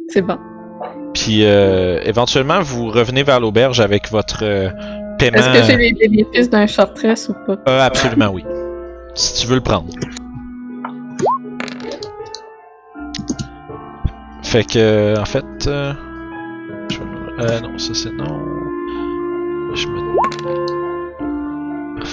[0.08, 0.38] C'est bon.
[1.12, 4.68] Puis euh, éventuellement, vous revenez vers l'auberge avec votre euh,
[5.18, 5.38] paiement.
[5.38, 6.98] Est-ce que j'ai les bénéfices d'un short
[7.28, 7.58] ou pas?
[7.68, 8.44] Euh, absolument oui.
[9.14, 9.92] Si tu veux le prendre.
[14.42, 15.92] Fait que, en fait, euh,
[16.90, 18.40] je vais non, ça c'est non.
[19.74, 20.73] Je me.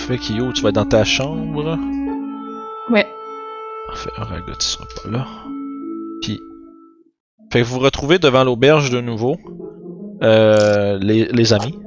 [0.02, 1.78] Parfait, Kyo, tu vas être dans ta chambre.
[2.90, 3.06] Ouais.
[3.88, 5.28] Parfait, Oraga, tu seras pas là.
[6.24, 6.40] Puis,
[7.54, 9.38] fait que vous vous retrouvez devant l'auberge de nouveau,
[10.24, 11.78] euh, les, les amis.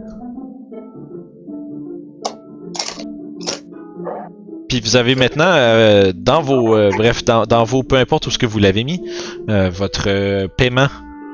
[4.68, 8.30] Puis vous avez maintenant euh, dans vos euh, bref dans, dans vos peu importe où
[8.30, 9.00] ce que vous l'avez mis
[9.48, 10.88] euh, votre euh, paiement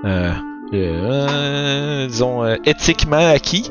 [0.04, 0.30] euh,
[0.74, 3.70] euh, disons euh, éthiquement acquis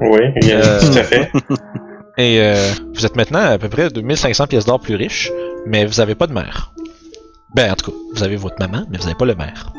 [0.00, 1.30] Oui, bien, Euh, tout à fait.
[2.18, 2.54] Et euh,
[2.94, 5.30] vous êtes maintenant à peu près 2500 pièces d'or plus riche,
[5.66, 6.72] mais vous avez pas de mère.
[7.54, 9.72] Ben, en tout cas, vous avez votre maman, mais vous avez pas le maire.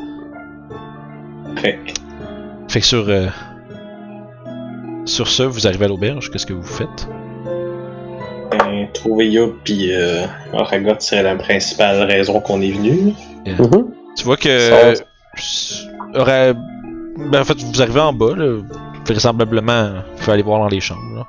[1.58, 1.80] Fait.
[2.70, 3.28] Fait que sur, euh,
[5.06, 7.08] sur ce, vous arrivez à l'auberge, qu'est-ce que vous faites?
[8.52, 13.14] Ben, trouver Yob puis euh, Aragot, c'est la principale raison qu'on est venu.
[13.46, 13.92] Mhm.
[14.18, 14.70] Tu vois que.
[14.70, 14.94] Ça-
[17.32, 18.60] Ben, en fait, vous arrivez en bas, là.
[19.06, 21.24] Vraisemblablement, il faut aller voir dans les chambres, là.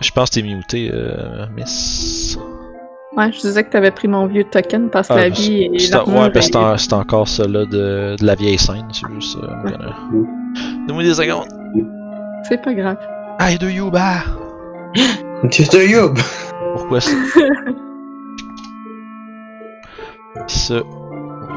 [0.00, 2.38] Je pense que t'es muté, euh, Miss.
[3.16, 6.20] Ouais, je disais que t'avais pris mon vieux token parce que Ah, la vie l'armure
[6.20, 9.12] ouais, ben, c'est est- en- c'est encore ça là de, de la vieille scène, c'est
[9.12, 9.36] juste.
[9.42, 9.96] Euh, gonna-
[10.86, 11.48] Donne-moi des secondes.
[12.44, 12.96] C'est pas grave.
[13.40, 14.20] Hey, de you, bah!
[15.44, 16.16] Dieu de Yob!
[16.76, 17.10] Pourquoi ça?
[20.46, 20.74] ça.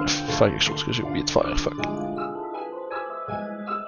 [0.08, 1.74] Faire quelque chose que j'ai oublié de faire, fuck.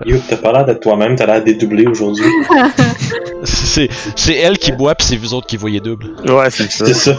[0.06, 2.26] Yob, t'as pas l'air d'être toi-même, t'as l'air dédoublé aujourd'hui.
[3.43, 6.12] C'est c'est elle qui boit, pis c'est vous autres qui voyez double.
[6.28, 6.86] Ouais, c'est ça.
[6.86, 7.18] C'est ça.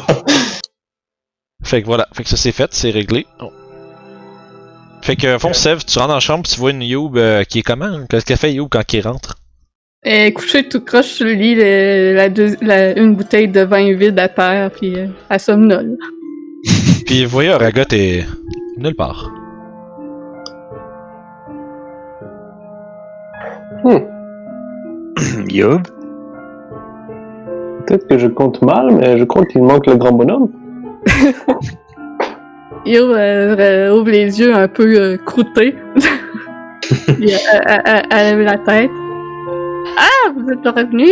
[1.63, 3.27] Fait que voilà, fait que ça c'est fait, c'est réglé.
[3.41, 3.51] Oh.
[5.03, 7.59] Fait que, fond, Sev, tu rentres dans la chambre, tu vois une Youb euh, qui
[7.59, 8.07] est comment?
[8.09, 9.35] Qu'est-ce qu'elle fait Youb quand il rentre?
[10.03, 13.61] Elle est couchée tout croche sur le lit, le- la deux- la- une bouteille de
[13.61, 15.97] vin vide à terre, puis euh, elle somnole.
[17.07, 18.25] Puis vous voyez, Aragot est
[18.79, 19.31] nulle part.
[25.49, 25.83] Yob.
[27.87, 30.51] Peut-être que je compte mal, mais je crois qu'il manque le grand bonhomme.
[32.87, 35.75] Yo euh, euh, ouvre les yeux un peu euh, croûtés.
[37.07, 38.91] Puis, euh, elle, elle- elle lève la tête.
[39.99, 41.09] Ah, vous êtes revenu?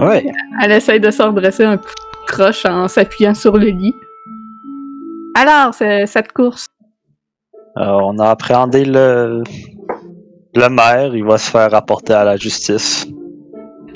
[0.00, 0.24] Ouais.
[0.62, 1.88] Elle essaye de se redresser un peu
[2.26, 3.94] croche en s'appuyant sur le lit.
[5.34, 6.68] Alors, cette course?
[7.78, 9.42] Euh, on a appréhendé le...
[10.58, 11.14] le maire.
[11.14, 13.06] Il va se faire rapporter à la justice.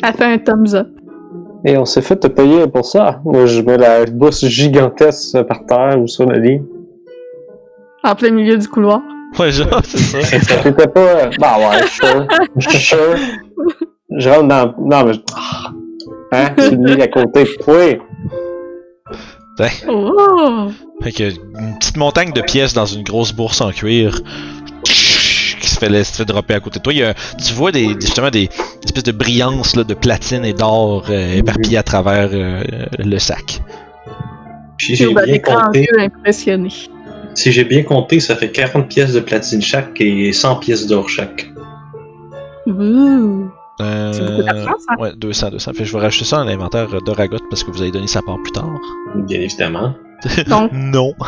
[0.03, 0.89] Elle fait un thumbs up.
[1.65, 3.21] Et on s'est fait te payer pour ça.
[3.25, 6.61] Moi, je mets la bourse gigantesque par terre ou sur le lit.
[8.03, 9.01] En plein milieu du couloir.
[9.39, 10.63] Ouais, genre, c'est ça.
[10.63, 11.31] C'était pas.
[11.39, 12.27] Bah ouais, sure.
[12.69, 13.17] sure.
[14.11, 14.75] Je rentre dans.
[14.79, 15.13] Non, mais.
[15.37, 15.71] Ah.
[16.33, 16.49] Hein?
[16.57, 17.99] Tu le lis à côté de toi.
[19.89, 20.69] Oh!
[21.03, 24.21] Fait que une petite montagne de pièces dans une grosse bourse en cuir
[25.89, 26.93] se fait dropper à côté de toi.
[26.93, 28.49] Il y a, tu vois des, justement des
[28.85, 32.63] espèces de brillances là, de platine et d'or euh, éparpillées à travers euh,
[32.99, 33.61] le sac.
[34.77, 35.89] Puis j'ai bien compté.
[37.35, 41.09] Si j'ai bien compté, ça fait 40 pièces de platine chaque et 100 pièces d'or
[41.09, 41.51] chaque.
[42.67, 43.51] Ouh!
[43.81, 45.01] Euh, C'est beaucoup d'argent, ça.
[45.01, 45.73] Ouais, 200, 200.
[45.73, 48.21] Fait que je vais rajouter ça à l'inventaire d'Oragot parce que vous avez donné sa
[48.23, 48.79] part plus tard.
[49.15, 49.95] Bien évidemment.
[50.49, 51.15] Donc, Non.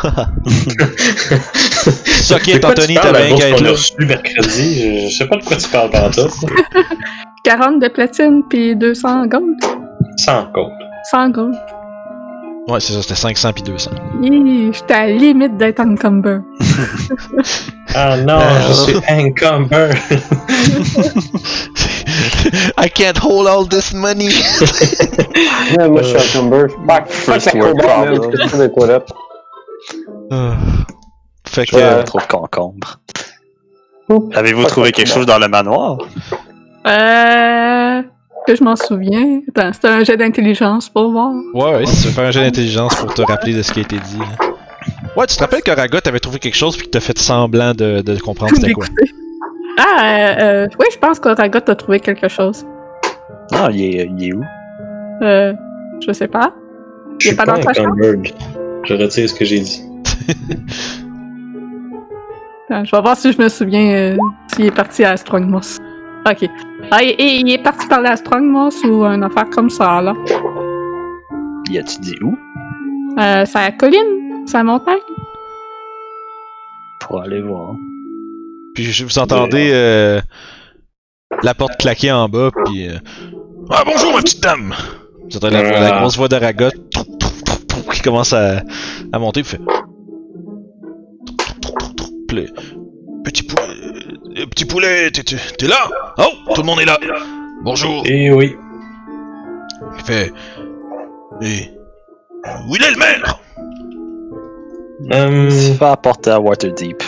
[2.05, 3.71] Ça qui De est quoi tu Anthony, t'as bien qu'à être là.
[3.71, 6.31] reçue mercredi, je, je sais pas de quoi tu parles pantoute.
[7.43, 9.55] 40 de platine puis 200 gold.
[10.17, 10.71] Sans compte.
[11.11, 11.55] 100 gold.
[12.67, 13.91] Ouais, c'est ça, c'était 500 puis 200.
[14.23, 16.39] Hi, J'étais à la limite d'être encumber.
[17.93, 19.89] Ah non, Euh, je suis encumber.
[22.77, 24.29] I can't hold all this money.
[25.77, 26.39] Ouais, moi, je suis.
[26.85, 28.31] Back, First fuck la problem.
[28.33, 29.11] je fais des toilettes.
[30.33, 30.53] Euh,
[31.47, 31.77] fait que.
[31.77, 32.99] Je trouve concombre.
[34.33, 35.97] Avez-vous Fuck trouvé quelque chose dans le manoir?
[36.87, 38.01] Euh.
[38.47, 39.41] Que je m'en souviens.
[39.49, 41.31] Attends, c'était un jet d'intelligence pour voir.
[41.53, 43.79] Ouais, ouais, si tu veux faire un jeu d'intelligence pour te rappeler de ce qui
[43.79, 44.19] a été dit.
[45.17, 47.73] Ouais, tu te rappelles que Ragot avait trouvé quelque chose puis que t'as fait semblant
[47.73, 48.85] de, de comprendre c'était quoi?
[49.79, 52.65] Ah, euh, euh, oui, je pense qu'Oragot a trouvé quelque chose.
[53.51, 54.43] Ah, il est, il est où?
[55.23, 55.53] Euh,
[56.05, 56.53] je sais pas.
[57.19, 58.27] Je suis pas pas dans ta encumbered.
[58.83, 59.81] Je retire ce que j'ai dit.
[62.69, 64.17] Attends, je vais voir si je me souviens euh,
[64.53, 65.79] s'il est parti à Strongmoss.
[66.27, 66.49] Ok.
[66.91, 70.13] Ah, et, et il est parti parler à Strongmoss ou une affaire comme ça, là.
[71.69, 72.35] Y a-tu dit où?
[73.19, 74.43] Euh, c'est à la colline?
[74.45, 74.97] C'est à la montagne?
[77.01, 77.75] Pour aller voir.
[78.73, 80.19] Puis vous entendez euh,
[81.43, 82.89] la porte claquer en bas, puis.
[82.89, 82.97] euh,
[83.69, 84.73] Ah bonjour ma petite dame!
[85.29, 85.99] Vous entendez la, la Ah.
[86.01, 86.69] grosse voix d'Aragot
[87.93, 88.61] qui commence à,
[89.13, 89.61] à monter, puis fait.
[93.23, 93.74] Petit poulet.
[94.37, 95.89] Euh, Petit poulet, t'es- t'es t'es là?
[96.17, 96.23] Oh,
[96.53, 96.97] tout le monde est là!
[97.63, 98.03] Bonjour!
[98.05, 98.55] Eh oui.
[99.97, 100.33] Il fait.
[101.41, 101.71] Et.
[102.67, 103.39] Où il est le maire?
[105.11, 107.01] Hum, Il se fait apporter à Waterdeep.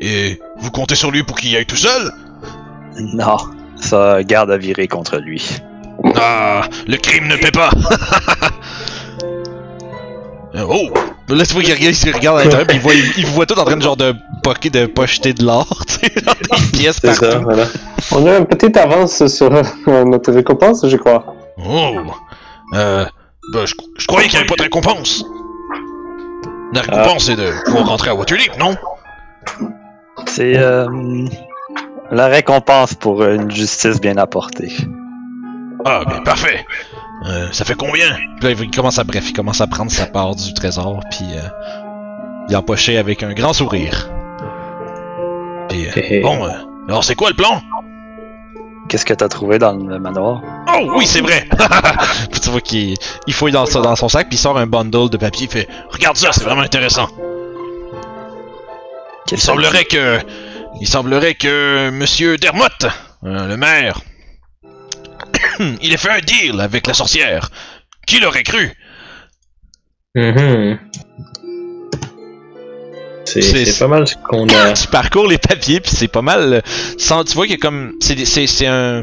[0.00, 2.10] Et vous comptez sur lui pour qu'il y aille tout seul?
[3.14, 3.36] Non,
[3.76, 5.58] ça garde à virer contre lui.
[6.16, 7.70] Ah, le crime ne paie pas.
[10.54, 10.88] Euh, oh,
[11.28, 13.46] Là, tu vois qu'il regarde, il regarde à l'intérieur, puis il voit, il, vous voit
[13.46, 14.14] tout en train de genre de,
[14.44, 17.44] poquer, de pocheter de l'or, tu sais, dans des pièces C'est ça, partout.
[17.44, 17.64] voilà.
[18.12, 21.34] On a une petite avance sur euh, notre récompense, je crois.
[21.58, 21.96] Oh!
[22.74, 23.04] Euh.
[23.52, 25.24] Ben, je, je croyais qu'il n'y avait pas de récompense!
[26.72, 28.76] La récompense, c'est de pouvoir rentrer à Waterdeep, non?
[30.26, 30.86] C'est euh,
[32.10, 34.72] la récompense pour une justice bien apportée.
[35.84, 36.64] Ah, ben parfait!
[37.24, 38.14] Euh, ça fait combien?
[38.40, 41.24] Puis là, il commence à, bref, il commence à prendre sa part du trésor, puis
[41.34, 41.48] euh,
[42.48, 44.10] il empochait avec un grand sourire.
[45.68, 46.50] Puis, euh, bon, euh,
[46.88, 47.60] alors c'est quoi le plan?
[48.88, 50.42] Qu'est-ce que t'as trouvé dans le manoir?
[50.68, 51.48] Oh oui, c'est vrai!
[52.30, 52.94] puis tu vois qu'il
[53.26, 55.52] il fouille dans, son- dans son sac, puis il sort un bundle de papier, il
[55.52, 57.08] fait Regarde ça, c'est vraiment intéressant.
[59.32, 60.18] Il semblerait que.
[60.80, 62.86] Il semblerait que Monsieur Dermott,
[63.24, 64.00] euh, le maire,
[65.82, 67.50] il ait fait un deal avec la sorcière.
[68.06, 68.72] Qui l'aurait cru?
[70.14, 70.78] Mhm.
[73.24, 74.72] C'est C'est- c'est pas mal ce qu'on a.
[74.74, 76.60] tu parcours les papiers puis c'est pas mal euh,
[76.96, 79.02] sans tu vois qu'il y a comme c'est un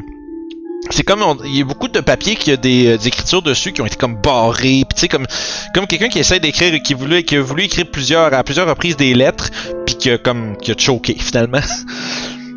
[0.89, 3.41] c'est comme on- il y a beaucoup de papiers qui a des, euh, des écritures
[3.41, 5.25] dessus qui ont été comme barrées puis tu sais comme
[5.75, 8.95] comme quelqu'un qui essaie d'écrire qui voulait qui a voulu écrire plusieurs à plusieurs reprises
[8.97, 9.49] des lettres
[9.85, 11.59] puis qui a comme qui a choqué finalement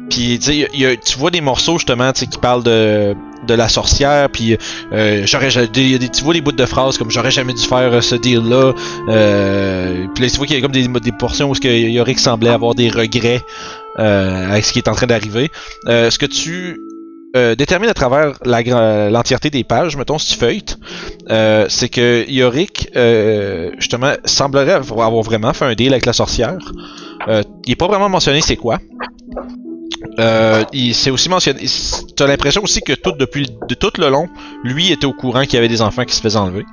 [0.09, 3.15] puis tu sais a- a- tu vois des morceaux justement tu sais qui parlent de
[3.47, 4.57] de la sorcière puis
[4.93, 7.63] euh, j'aurais ja- des- des tu vois des bouts de phrases comme j'aurais jamais dû
[7.63, 8.73] faire euh, ce deal là
[9.09, 12.19] euh, puis là, tu vois qu'il y a comme des, portions où ce que Yorick
[12.19, 13.41] semblait avoir des regrets
[13.97, 15.51] avec ce qui est en train d'arriver.
[15.87, 16.79] Ce que tu
[17.57, 20.45] détermines à travers l'entièreté des pages, mettons si tu
[21.69, 22.91] c'est que Yorick,
[23.79, 26.59] justement, semblerait avoir vraiment fait un deal avec la sorcière.
[27.29, 28.79] Il est pas vraiment mentionné c'est quoi.
[30.19, 31.61] Euh, il s'est aussi mentionné.
[32.17, 34.29] Tu as l'impression aussi que tout depuis de tout le long,
[34.65, 36.65] lui était au courant qu'il y avait des enfants qui se faisaient enlever.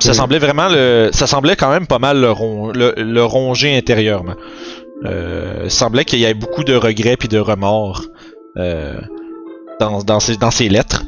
[0.00, 1.10] Ça semblait vraiment le.
[1.12, 4.34] Ça semblait quand même pas mal le, ron- le, le ronger intérieurement.
[5.04, 8.02] Euh, il semblait qu'il y avait beaucoup de regrets puis de remords
[8.56, 9.00] euh,
[9.80, 11.04] dans, dans, ses, dans ses lettres.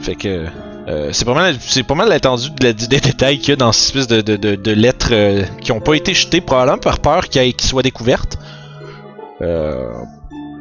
[0.00, 0.46] Fait que.
[0.88, 3.72] euh, c'est pas mal, c'est pas mal l'étendue de des détails qu'il y a dans
[3.72, 6.98] cette espèce de, de, de, de lettres euh, qui ont pas été jetées, probablement par
[7.00, 8.38] peur qu'ils soient découvertes.
[9.42, 9.92] Euh,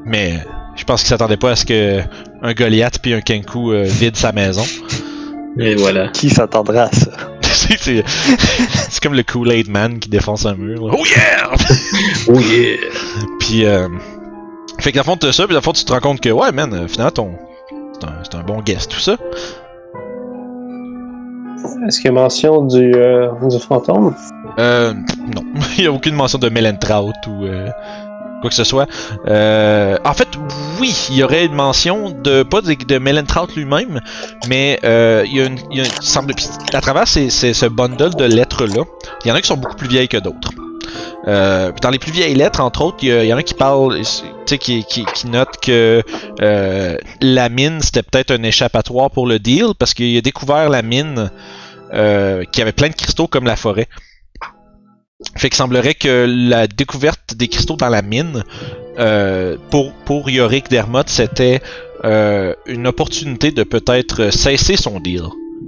[0.05, 0.35] mais
[0.75, 1.99] je pense qu'il s'attendait pas à ce que
[2.41, 4.63] un Goliath puis un Kenku euh, vide sa maison.
[5.57, 6.07] Et voilà.
[6.09, 7.11] Qui s'attendrait à ça?
[7.41, 10.87] c'est, c'est- c'est comme le Kool-Aid Man qui défonce un mur.
[10.87, 10.93] là.
[10.97, 11.49] Oh yeah!
[12.29, 12.77] Oh yeah!
[13.39, 13.87] Puis, euh,
[14.79, 16.21] fait que dans le fond, t'as ça, puis dans le fond, tu te rends compte
[16.21, 17.31] que, ouais, man, finalement, ton,
[17.93, 19.17] c'est un, c'est un bon guest, tout ça.
[21.87, 24.15] Est-ce qu'il y a mention du, euh, du fantôme?
[24.59, 24.93] Euh,
[25.35, 25.41] non.
[25.77, 27.69] Il y a aucune mention de Melentraut ou euh,
[28.41, 28.87] quoi que ce soit.
[29.27, 30.27] Euh, en fait,
[30.79, 33.99] oui, il y aurait une mention de, pas de, de Melentraut lui-même,
[34.47, 36.33] mais euh, il y a une, semble,
[36.73, 38.83] à travers ce bundle de lettres-là,
[39.23, 40.51] il y en a qui sont beaucoup plus vieilles que d'autres.
[41.27, 44.05] Euh, dans les plus vieilles lettres, entre autres, il y, en a qui parlent, tu
[44.45, 46.01] sais, qui, qui, qui notent que
[46.41, 50.81] euh, la mine c'était peut-être un échappatoire pour le deal parce qu'il a découvert la
[50.81, 51.29] mine
[51.93, 53.87] euh, qui avait plein de cristaux comme la forêt.
[55.35, 58.43] Fait qu'il semblerait que la découverte des cristaux dans la mine
[58.99, 61.61] euh, pour pour Yorick Dermott c'était
[62.05, 65.23] euh, une opportunité de peut-être cesser son deal.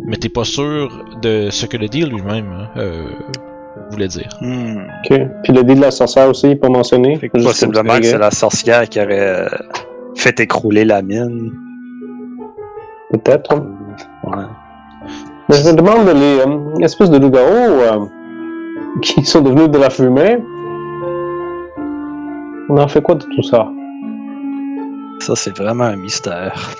[0.05, 3.03] Mais t'es pas sûr de ce que le deal lui-même hein, euh,
[3.91, 4.29] voulait dire.
[4.41, 5.19] Ok.
[5.43, 7.17] Puis le dé de la sorcière aussi, pas mentionné.
[7.17, 9.47] Fait que possiblement que c'est la sorcière qui aurait
[10.15, 11.51] fait écrouler la mine.
[13.11, 13.53] Peut-être.
[14.23, 14.45] Ouais.
[15.49, 18.05] Mais je me demande les euh, espèces de loups-garous euh,
[19.01, 20.37] qui sont devenus de la fumée.
[22.69, 23.67] On en fait quoi de tout ça?
[25.19, 26.75] Ça, c'est vraiment un mystère.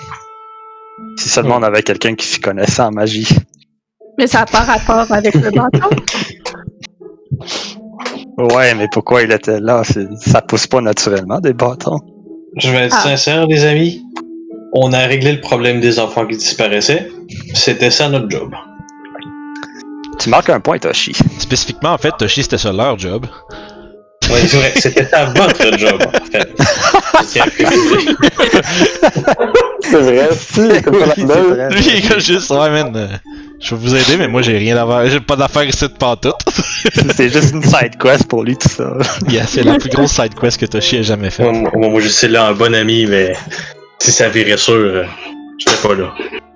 [1.18, 3.28] Si seulement on avait quelqu'un qui s'y connaissait en magie.
[4.18, 5.96] Mais ça n'a pas rapport avec le bâton.
[8.38, 9.82] Ouais, mais pourquoi il était là?
[9.84, 11.98] C'est- Ça pousse pas naturellement des bâtons.
[12.56, 13.02] Je vais être Ah.
[13.08, 14.02] sincère, les amis.
[14.74, 17.08] On a réglé le problème des enfants qui disparaissaient.
[17.54, 18.50] C'était ça notre job.
[20.22, 21.12] Tu marques un point, Toshi.
[21.38, 23.26] Spécifiquement, en fait, Toshi, c'était ça leur job.
[24.30, 24.72] Oui, c'est vrai.
[24.76, 26.48] C'était ça votre job, en fait.
[29.82, 31.34] C'est vrai, si, comme ça Oui, là-dedans.
[31.34, 31.68] c'est vrai.
[31.70, 33.08] Lui, il est comme juste, ouais, man, euh,
[33.60, 35.06] je vais vous aider, mais moi, j'ai rien à voir.
[35.08, 36.36] J'ai pas d'affaires ici de pantoute.
[37.16, 38.92] C'est juste une side quest pour lui, tout ça.
[39.28, 41.42] yeah, c'est la plus grosse side quest que Toshi ait jamais fait.
[41.42, 43.34] Moi, moi, moi, je suis là un bon ami, mais
[43.98, 45.04] si ça virait sûr, euh,
[45.58, 46.12] j'étais pas là.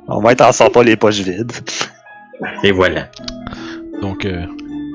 [0.09, 1.53] Au moins, t'en sors pas les poches vides.
[2.63, 3.09] Et voilà.
[4.03, 4.45] Donc, euh,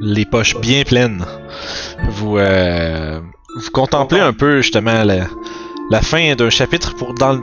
[0.01, 1.25] les poches bien pleines.
[2.09, 3.19] Vous, euh,
[3.57, 5.25] vous contemplez un peu justement la,
[5.89, 7.39] la fin d'un chapitre pour dans,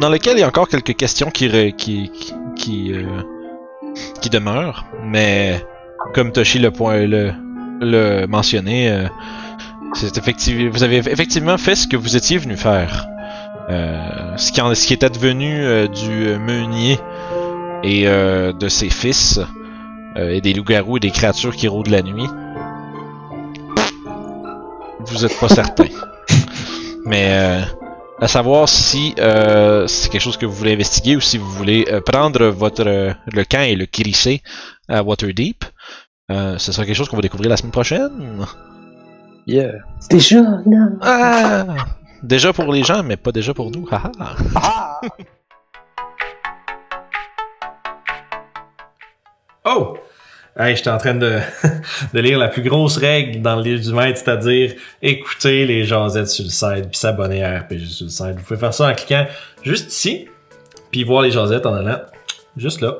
[0.00, 2.10] dans lequel il y a encore quelques questions qui qui
[2.56, 3.04] qui, euh,
[4.20, 5.64] qui demeurent, mais
[6.14, 7.32] comme Toshi le, point, le,
[7.80, 9.06] le mentionné, euh,
[9.94, 13.06] c'est effectivement, vous avez effectivement fait ce que vous étiez venu faire.
[13.70, 16.98] Euh, ce, qui en- ce qui est advenu euh, du meunier
[17.82, 19.40] et euh, de ses fils,
[20.18, 22.28] euh, et des loups-garous et des créatures qui rôdent la nuit,
[25.00, 25.86] vous êtes pas certain.
[27.06, 27.60] Mais euh,
[28.20, 31.86] à savoir si euh, c'est quelque chose que vous voulez investiguer ou si vous voulez
[31.90, 34.42] euh, prendre votre euh, le camp et le crisser
[34.88, 35.64] à Waterdeep.
[36.30, 38.44] Euh, ce sera quelque chose qu'on va découvrir la semaine prochaine.
[39.46, 39.72] Yeah.
[40.10, 40.98] Déjà, non.
[41.00, 41.64] Ah!
[42.22, 43.88] Déjà pour les gens, mais pas déjà pour nous.
[43.90, 45.00] Haha.
[49.64, 49.96] Oh!
[50.58, 51.38] Hey, j'étais en train de,
[52.12, 56.28] de lire la plus grosse règle dans le livre du maître, c'est-à-dire écouter les jasettes
[56.28, 58.34] sur le site, puis s'abonner à RPG sur le site.
[58.36, 59.24] Vous pouvez faire ça en cliquant
[59.62, 60.28] juste ici,
[60.90, 62.00] puis voir les jasettes en allant
[62.56, 62.96] juste là.